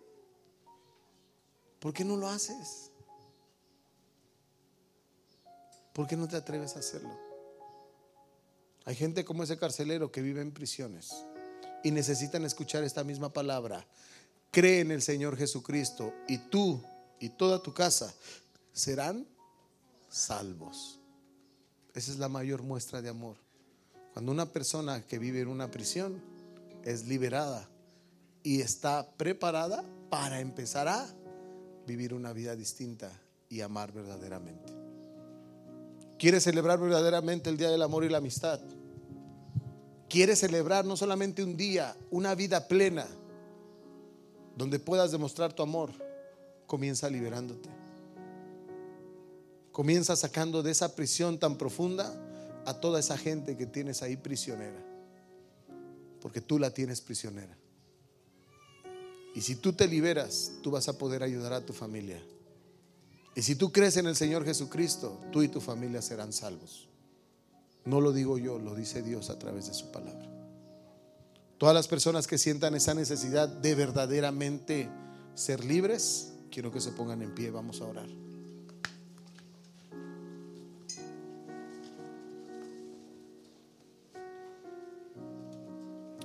¿Por 1.79 1.93
qué 1.93 2.05
no 2.05 2.15
lo 2.15 2.29
haces? 2.29 2.91
¿Por 5.93 6.05
qué 6.05 6.15
no 6.15 6.27
te 6.27 6.35
atreves 6.35 6.75
a 6.75 6.79
hacerlo? 6.79 7.17
Hay 8.85 8.93
gente 8.93 9.25
como 9.25 9.41
ese 9.41 9.57
carcelero 9.57 10.11
que 10.11 10.21
vive 10.21 10.41
en 10.41 10.51
prisiones 10.51 11.25
y 11.83 11.91
necesitan 11.91 12.45
escuchar 12.45 12.83
esta 12.83 13.03
misma 13.03 13.31
palabra. 13.31 13.85
Cree 14.51 14.81
en 14.81 14.91
el 14.91 15.01
Señor 15.01 15.37
Jesucristo 15.37 16.13
y 16.27 16.37
tú 16.37 16.81
y 17.19 17.29
toda 17.29 17.61
tu 17.61 17.73
casa 17.73 18.13
serán 18.73 19.27
salvos. 20.09 20.99
Esa 21.93 22.11
es 22.11 22.19
la 22.19 22.29
mayor 22.29 22.63
muestra 22.63 23.01
de 23.01 23.09
amor. 23.09 23.37
Cuando 24.13 24.31
una 24.31 24.45
persona 24.45 25.05
que 25.05 25.19
vive 25.19 25.41
en 25.41 25.47
una 25.47 25.71
prisión 25.71 26.21
es 26.83 27.07
liberada 27.07 27.69
y 28.43 28.61
está 28.61 29.09
preparada 29.17 29.83
para 30.09 30.39
empezar 30.39 30.87
a 30.87 31.07
vivir 31.87 32.13
una 32.13 32.33
vida 32.33 32.55
distinta 32.55 33.11
y 33.49 33.61
amar 33.61 33.91
verdaderamente. 33.91 34.73
¿Quieres 36.17 36.43
celebrar 36.43 36.79
verdaderamente 36.79 37.49
el 37.49 37.57
Día 37.57 37.69
del 37.69 37.81
Amor 37.81 38.03
y 38.03 38.09
la 38.09 38.19
Amistad? 38.19 38.59
Quieres 40.11 40.39
celebrar 40.39 40.83
no 40.83 40.97
solamente 40.97 41.41
un 41.41 41.55
día, 41.55 41.95
una 42.09 42.35
vida 42.35 42.67
plena, 42.67 43.07
donde 44.57 44.77
puedas 44.77 45.09
demostrar 45.13 45.53
tu 45.53 45.63
amor, 45.63 45.93
comienza 46.67 47.09
liberándote. 47.09 47.69
Comienza 49.71 50.17
sacando 50.17 50.63
de 50.63 50.71
esa 50.71 50.97
prisión 50.97 51.39
tan 51.39 51.57
profunda 51.57 52.13
a 52.65 52.73
toda 52.73 52.99
esa 52.99 53.17
gente 53.17 53.55
que 53.55 53.65
tienes 53.65 54.01
ahí 54.01 54.17
prisionera. 54.17 54.85
Porque 56.19 56.41
tú 56.41 56.59
la 56.59 56.71
tienes 56.71 56.99
prisionera. 56.99 57.57
Y 59.33 59.39
si 59.39 59.55
tú 59.55 59.71
te 59.71 59.87
liberas, 59.87 60.51
tú 60.61 60.71
vas 60.71 60.89
a 60.89 60.97
poder 60.97 61.23
ayudar 61.23 61.53
a 61.53 61.65
tu 61.65 61.71
familia. 61.71 62.21
Y 63.33 63.43
si 63.43 63.55
tú 63.55 63.71
crees 63.71 63.95
en 63.95 64.07
el 64.07 64.17
Señor 64.17 64.43
Jesucristo, 64.43 65.21
tú 65.31 65.41
y 65.41 65.47
tu 65.47 65.61
familia 65.61 66.01
serán 66.01 66.33
salvos. 66.33 66.90
No 67.85 68.01
lo 68.01 68.11
digo 68.11 68.37
yo, 68.37 68.59
lo 68.59 68.75
dice 68.75 69.01
Dios 69.01 69.29
a 69.29 69.39
través 69.39 69.67
de 69.67 69.73
su 69.73 69.91
palabra. 69.91 70.29
Todas 71.57 71.75
las 71.75 71.87
personas 71.87 72.27
que 72.27 72.37
sientan 72.37 72.75
esa 72.75 72.93
necesidad 72.93 73.47
de 73.47 73.75
verdaderamente 73.75 74.89
ser 75.35 75.63
libres, 75.63 76.33
quiero 76.49 76.71
que 76.71 76.81
se 76.81 76.91
pongan 76.91 77.21
en 77.21 77.33
pie, 77.33 77.51
vamos 77.51 77.81
a 77.81 77.85
orar. 77.85 78.07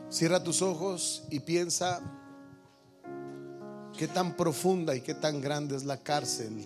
Cierra 0.09 0.43
tus 0.43 0.63
ojos 0.63 1.25
y 1.31 1.41
piensa 1.41 2.01
qué 3.99 4.09
tan 4.09 4.35
profunda 4.35 4.97
y 4.97 5.03
qué 5.03 5.15
tan 5.15 5.43
grande 5.43 5.77
es 5.77 5.85
la 5.85 6.03
cárcel 6.03 6.65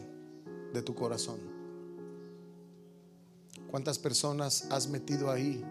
de 0.73 0.83
tu 0.83 0.95
corazón. 0.95 1.50
¿Cuántas 3.71 4.01
personas 4.01 4.67
has 4.73 4.89
metido 4.89 5.31
ahí 5.31 5.65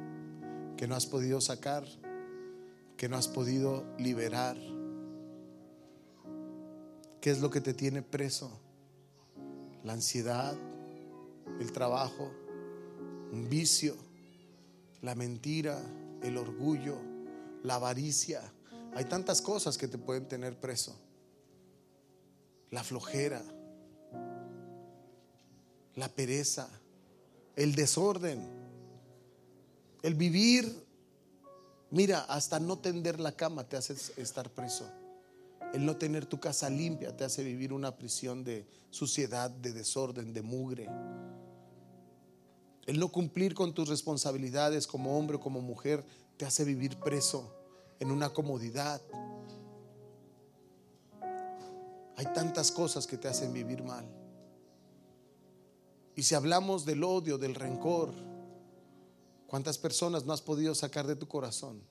que 0.78 0.88
no 0.88 0.96
has 0.96 1.06
podido 1.06 1.42
sacar, 1.42 1.86
que 2.96 3.10
no 3.10 3.18
has 3.18 3.28
podido 3.28 3.84
liberar? 3.98 4.56
¿Qué 7.20 7.30
es 7.30 7.42
lo 7.42 7.50
que 7.50 7.60
te 7.60 7.74
tiene 7.74 8.02
preso? 8.02 8.58
La 9.84 9.92
ansiedad, 9.92 10.56
el 11.60 11.74
trabajo, 11.74 12.32
un 13.34 13.50
vicio, 13.50 13.98
la 15.02 15.14
mentira, 15.14 15.78
el 16.24 16.38
orgullo, 16.38 16.96
la 17.64 17.76
avaricia. 17.76 18.42
Hay 18.96 19.04
tantas 19.06 19.42
cosas 19.42 19.78
que 19.78 19.90
te 19.90 19.98
pueden 19.98 20.26
tener 20.26 20.58
preso. 20.58 20.98
La 22.72 22.82
flojera, 22.82 23.44
la 25.96 26.08
pereza 26.08 26.79
el 27.60 27.76
desorden, 27.76 28.42
el 30.02 30.16
vivir. 30.16 30.88
Mira, 31.92 32.22
hasta 32.22 32.58
no 32.58 32.78
tender 32.78 33.20
la 33.20 33.34
cama 33.34 33.68
te 33.68 33.76
hace 33.76 33.96
estar 34.16 34.50
preso. 34.50 34.90
El 35.74 35.86
no 35.86 35.98
tener 35.98 36.26
tu 36.26 36.40
casa 36.40 36.70
limpia 36.70 37.16
te 37.16 37.26
hace 37.26 37.44
vivir 37.44 37.74
una 37.74 37.98
prisión 37.98 38.46
de 38.46 38.66
suciedad, 38.90 39.52
de 39.52 39.74
desorden, 39.74 40.34
de 40.34 40.42
mugre. 40.42 40.88
El 42.86 42.98
no 42.98 43.10
cumplir 43.10 43.54
con 43.54 43.74
tus 43.74 43.90
responsabilidades 43.90 44.88
como 44.88 45.20
hombre 45.20 45.36
o 45.36 45.42
como 45.42 45.60
mujer 45.60 46.06
te 46.38 46.46
hace 46.46 46.64
vivir 46.64 46.98
preso 46.98 47.54
en 48.00 48.10
una 48.10 48.30
comodidad. 48.30 49.02
Hay 52.16 52.26
tantas 52.34 52.72
cosas 52.72 53.06
que 53.06 53.18
te 53.18 53.28
hacen 53.28 53.52
vivir 53.52 53.84
mal. 53.84 54.19
Y 56.20 56.24
si 56.24 56.36
hablamos 56.36 56.84
del 56.84 57.06
odio, 57.06 57.38
del 57.38 57.56
rencor, 57.56 58.14
¿cuántas 59.48 59.78
personas 59.78 60.26
no 60.26 60.34
has 60.34 60.42
podido 60.42 60.76
sacar 60.76 61.08
de 61.08 61.16
tu 61.16 61.30
corazón? 61.30 61.82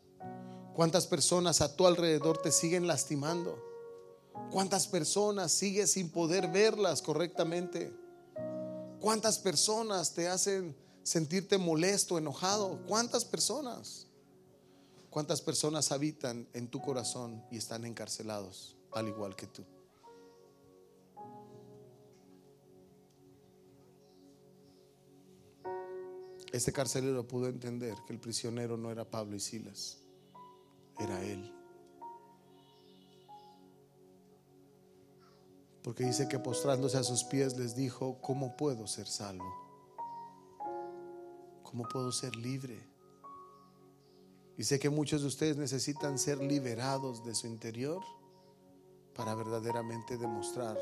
¿Cuántas 0.75 1.07
personas 1.07 1.63
a 1.63 1.75
tu 1.75 1.87
alrededor 1.87 2.37
te 2.37 2.53
siguen 2.53 2.87
lastimando? 2.87 3.59
¿Cuántas 4.51 4.87
personas 4.87 5.53
sigues 5.53 5.93
sin 5.93 6.11
poder 6.11 6.49
verlas 6.49 7.01
correctamente? 7.01 7.91
¿Cuántas 9.01 9.39
personas 9.39 10.13
te 10.13 10.29
hacen 10.29 10.77
sentirte 11.03 11.57
molesto, 11.57 12.19
enojado? 12.19 12.85
¿Cuántas 12.87 13.25
personas? 13.25 14.09
¿Cuántas 15.09 15.41
personas 15.41 15.91
habitan 15.91 16.47
en 16.53 16.69
tu 16.69 16.83
corazón 16.83 17.43
y 17.51 17.57
están 17.57 17.87
encarcelados 17.87 18.77
al 18.93 19.09
igual 19.09 19.35
que 19.35 19.47
tú? 19.47 19.65
Este 26.53 26.73
carcelero 26.73 27.29
pudo 27.29 27.49
entender 27.49 27.95
que 28.07 28.15
el 28.15 28.21
prisionero 28.21 28.77
no 28.77 28.91
era 28.91 29.05
Pablo 29.05 29.37
y 29.37 29.41
Silas, 29.41 29.99
era 30.99 31.23
él. 31.23 31.53
Porque 35.83 36.05
dice 36.05 36.29
que 36.29 36.39
postrándose 36.39 36.97
a 36.97 37.03
sus 37.03 37.25
pies 37.25 37.57
les 37.57 37.75
dijo, 37.75 38.19
¿cómo 38.21 38.57
puedo 38.57 38.87
ser 38.87 39.07
salvo? 39.07 39.55
¿Cómo 41.63 41.85
puedo 41.85 42.13
ser 42.13 42.35
libre? 42.37 42.79
Y 44.57 44.65
sé 44.65 44.79
que 44.79 44.91
muchos 44.91 45.21
de 45.21 45.29
ustedes 45.29 45.57
necesitan 45.57 46.19
ser 46.19 46.39
liberados 46.43 47.25
de 47.25 47.35
su 47.35 47.47
interior 47.47 48.03
para 49.15 49.35
verdaderamente 49.35 50.17
demostrar 50.17 50.79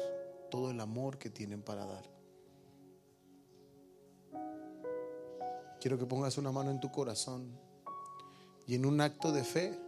todo 0.50 0.70
el 0.70 0.80
amor 0.80 1.18
que 1.18 1.28
tienen 1.28 1.62
para 1.62 1.84
dar. 1.84 2.15
Quiero 5.86 6.00
que 6.00 6.06
pongas 6.06 6.36
una 6.36 6.50
mano 6.50 6.72
en 6.72 6.80
tu 6.80 6.90
corazón 6.90 7.48
y 8.66 8.74
en 8.74 8.86
un 8.86 9.00
acto 9.00 9.30
de 9.30 9.44
fe, 9.44 9.78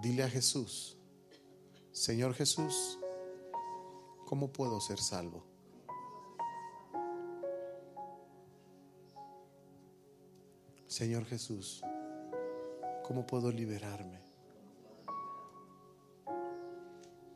dile 0.00 0.22
a 0.22 0.30
Jesús, 0.30 0.96
Señor 1.90 2.32
Jesús, 2.32 3.00
¿cómo 4.24 4.52
puedo 4.52 4.80
ser 4.80 5.00
salvo? 5.00 5.44
Señor 10.86 11.24
Jesús, 11.24 11.82
¿cómo 13.02 13.26
puedo 13.26 13.50
liberarme? 13.50 14.20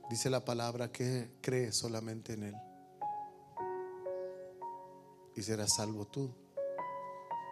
Dice 0.08 0.30
la 0.30 0.44
palabra 0.44 0.92
que 0.92 1.32
cree 1.40 1.72
solamente 1.72 2.34
en 2.34 2.42
Él 2.44 2.54
y 5.34 5.42
serás 5.42 5.74
salvo 5.74 6.06
tú 6.06 6.30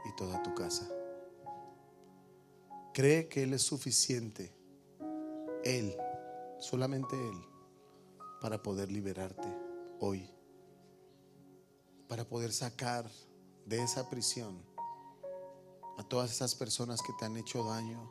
y 0.09 0.17
toda 0.17 0.43
tu 0.43 0.55
casa. 0.55 0.89
Cree 2.93 3.29
que 3.29 3.43
Él 3.43 3.53
es 3.53 3.63
suficiente. 3.63 4.55
Él, 5.65 5.97
solamente 6.59 7.17
Él, 7.17 7.39
para 8.41 8.63
poder 8.63 8.91
liberarte 8.91 9.49
hoy. 10.01 10.31
Para 12.09 12.25
poder 12.25 12.53
sacar 12.53 13.11
de 13.67 13.83
esa 13.83 14.09
prisión 14.09 14.63
a 15.99 16.05
todas 16.05 16.31
esas 16.31 16.55
personas 16.55 17.03
que 17.03 17.13
te 17.19 17.25
han 17.25 17.37
hecho 17.37 17.65
daño, 17.65 18.11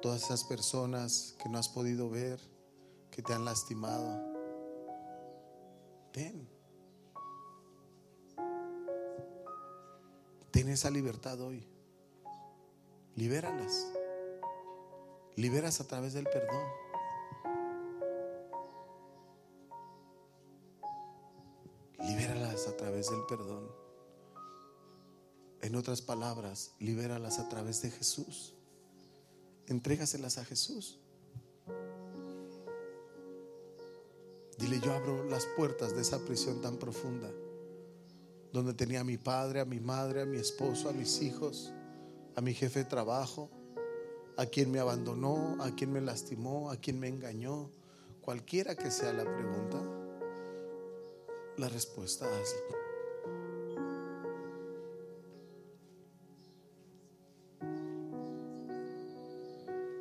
todas 0.00 0.22
esas 0.24 0.44
personas 0.44 1.34
que 1.42 1.48
no 1.48 1.58
has 1.58 1.68
podido 1.68 2.10
ver, 2.10 2.40
que 3.10 3.22
te 3.22 3.32
han 3.32 3.44
lastimado. 3.44 4.20
Ten. 6.12 6.51
Ten 10.62 10.70
esa 10.70 10.90
libertad 10.90 11.40
hoy. 11.40 11.66
Libéralas. 13.16 13.84
Liberas 15.34 15.80
a 15.80 15.88
través 15.88 16.12
del 16.12 16.22
perdón. 16.26 16.64
Libéralas 21.98 22.68
a 22.68 22.76
través 22.76 23.10
del 23.10 23.24
perdón. 23.28 23.68
En 25.62 25.74
otras 25.74 26.00
palabras, 26.00 26.76
libéralas 26.78 27.40
a 27.40 27.48
través 27.48 27.82
de 27.82 27.90
Jesús. 27.90 28.54
Entrégaselas 29.66 30.38
a 30.38 30.44
Jesús. 30.44 31.00
Dile, 34.58 34.78
yo 34.78 34.92
abro 34.92 35.24
las 35.24 35.44
puertas 35.56 35.92
de 35.96 36.02
esa 36.02 36.20
prisión 36.20 36.60
tan 36.60 36.76
profunda, 36.76 37.32
donde 38.52 38.74
tenía 38.74 39.00
a 39.00 39.04
mi 39.04 39.16
padre, 39.16 39.60
a 39.60 39.64
mi 39.64 39.80
madre, 39.80 40.22
a 40.22 40.26
mi 40.26 40.36
esposo, 40.36 40.88
a 40.88 40.92
mis 40.92 41.22
hijos, 41.22 41.72
a 42.36 42.40
mi 42.40 42.54
jefe 42.54 42.80
de 42.80 42.84
trabajo, 42.84 43.50
a 44.36 44.46
quien 44.46 44.70
me 44.70 44.78
abandonó, 44.78 45.56
a 45.60 45.74
quien 45.74 45.92
me 45.92 46.00
lastimó, 46.00 46.70
a 46.70 46.76
quien 46.76 47.00
me 47.00 47.08
engañó, 47.08 47.70
cualquiera 48.20 48.74
que 48.74 48.90
sea 48.90 49.12
la 49.12 49.24
pregunta, 49.24 49.82
la 51.56 51.68
respuesta 51.68 52.26
hazla. 52.26 52.82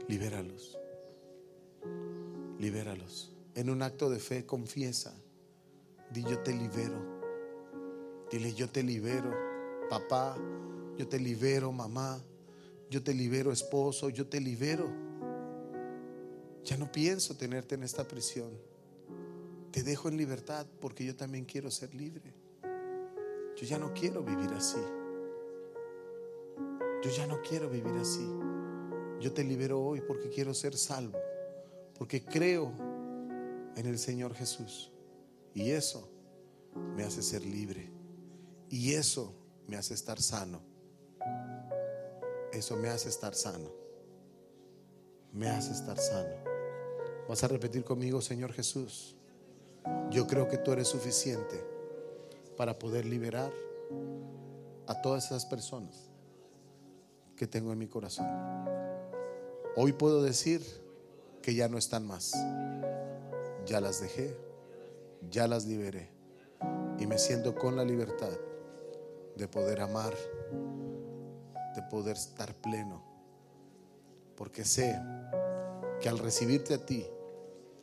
Libéralos. 0.08 0.78
Libéralos. 2.60 3.32
En 3.56 3.70
un 3.70 3.82
acto 3.82 4.10
de 4.10 4.20
fe 4.20 4.45
confiesa. 4.45 5.14
Di 6.12 6.22
yo 6.24 6.39
te 6.39 6.52
libero. 6.52 7.11
Dile 8.32 8.54
yo 8.54 8.70
te 8.70 8.82
libero, 8.82 9.30
papá. 9.90 10.38
Yo 10.98 11.08
te 11.08 11.20
libero, 11.20 11.72
mamá. 11.72 12.18
Yo 12.90 13.04
te 13.04 13.14
libero, 13.14 13.52
esposo. 13.52 14.10
Yo 14.10 14.26
te 14.26 14.40
libero. 14.40 14.90
Ya 16.64 16.78
no 16.78 16.90
pienso 16.90 17.36
tenerte 17.36 17.76
en 17.76 17.84
esta 17.84 18.08
prisión. 18.08 18.52
Te 19.72 19.84
dejo 19.84 20.08
en 20.08 20.18
libertad 20.18 20.66
porque 20.80 21.04
yo 21.04 21.16
también 21.16 21.44
quiero 21.44 21.70
ser 21.70 21.94
libre. 21.94 22.34
Yo 23.58 23.66
ya 23.68 23.78
no 23.78 23.94
quiero 23.94 24.24
vivir 24.24 24.50
así. 24.52 24.80
Yo 27.04 27.10
ya 27.10 27.28
no 27.28 27.42
quiero 27.42 27.70
vivir 27.70 27.94
así. 28.00 28.26
Yo 29.20 29.34
te 29.34 29.44
libero 29.44 29.82
hoy 29.82 30.02
porque 30.02 30.30
quiero 30.30 30.54
ser 30.54 30.76
salvo, 30.76 31.20
porque 31.98 32.24
creo 32.24 32.72
en 33.76 33.86
el 33.86 34.00
Señor 34.00 34.34
Jesús. 34.34 34.92
Y 35.54 35.72
eso 35.72 36.10
me 36.96 37.04
hace 37.04 37.22
ser 37.22 37.46
libre. 37.46 38.01
Y 38.72 38.94
eso 38.94 39.34
me 39.68 39.76
hace 39.76 39.94
estar 39.94 40.22
sano. 40.22 40.62
Eso 42.54 42.78
me 42.78 42.88
hace 42.88 43.10
estar 43.10 43.36
sano. 43.36 43.70
Me 45.34 45.50
hace 45.50 45.74
estar 45.74 45.98
sano. 45.98 46.34
Vas 47.28 47.44
a 47.44 47.50
repetir 47.50 47.84
conmigo, 47.84 48.22
Señor 48.22 48.54
Jesús. 48.54 49.18
Yo 50.10 50.26
creo 50.26 50.48
que 50.48 50.58
tú 50.58 50.72
eres 50.72 50.88
suficiente 50.88 51.62
para 52.56 52.80
poder 52.80 53.06
liberar 53.06 53.52
a 54.88 55.02
todas 55.02 55.26
esas 55.26 55.46
personas 55.46 56.10
que 57.36 57.48
tengo 57.48 57.74
en 57.74 57.78
mi 57.78 57.88
corazón. 57.88 58.28
Hoy 59.76 59.92
puedo 59.92 60.24
decir 60.24 60.62
que 61.42 61.56
ya 61.56 61.68
no 61.68 61.78
están 61.78 62.08
más. 62.08 62.32
Ya 63.66 63.82
las 63.82 64.00
dejé, 64.00 64.34
ya 65.30 65.50
las 65.50 65.66
liberé 65.66 66.10
y 67.00 67.06
me 67.06 67.18
siento 67.18 67.54
con 67.54 67.76
la 67.76 67.84
libertad 67.84 68.32
de 69.42 69.48
poder 69.48 69.82
amar, 69.82 70.14
de 71.76 71.82
poder 71.89 72.16
estar 72.16 72.54
pleno, 72.54 73.02
porque 74.38 74.64
sé 74.64 74.96
que 76.00 76.10
al 76.10 76.20
recibirte 76.20 76.76
a 76.76 76.86
ti, 76.86 77.08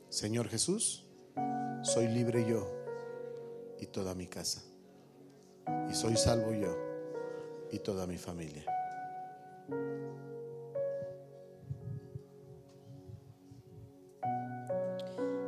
Señor 0.08 0.46
Jesús, 0.46 1.04
soy 1.82 2.06
libre 2.06 2.48
yo 2.48 2.70
y 3.80 3.86
toda 3.86 4.14
mi 4.14 4.28
casa. 4.28 4.62
Y 5.90 5.94
soy 5.94 6.16
salvo 6.16 6.52
yo 6.52 6.76
y 7.72 7.80
toda 7.80 8.06
mi 8.06 8.18
familia. 8.18 8.64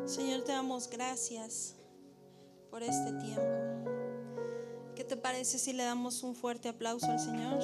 Señor, 0.06 0.42
te 0.42 0.50
damos 0.50 0.90
gracias 0.90 1.76
por 2.68 2.82
este 2.82 3.12
tiempo. 3.12 3.69
¿Qué 5.00 5.04
te 5.04 5.16
parece 5.16 5.58
si 5.58 5.72
le 5.72 5.82
damos 5.82 6.22
un 6.22 6.34
fuerte 6.34 6.68
aplauso 6.68 7.06
al 7.06 7.18
Señor? 7.18 7.58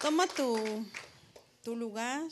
Toma 0.00 0.26
tu, 0.28 1.76
lugar. 1.76 2.22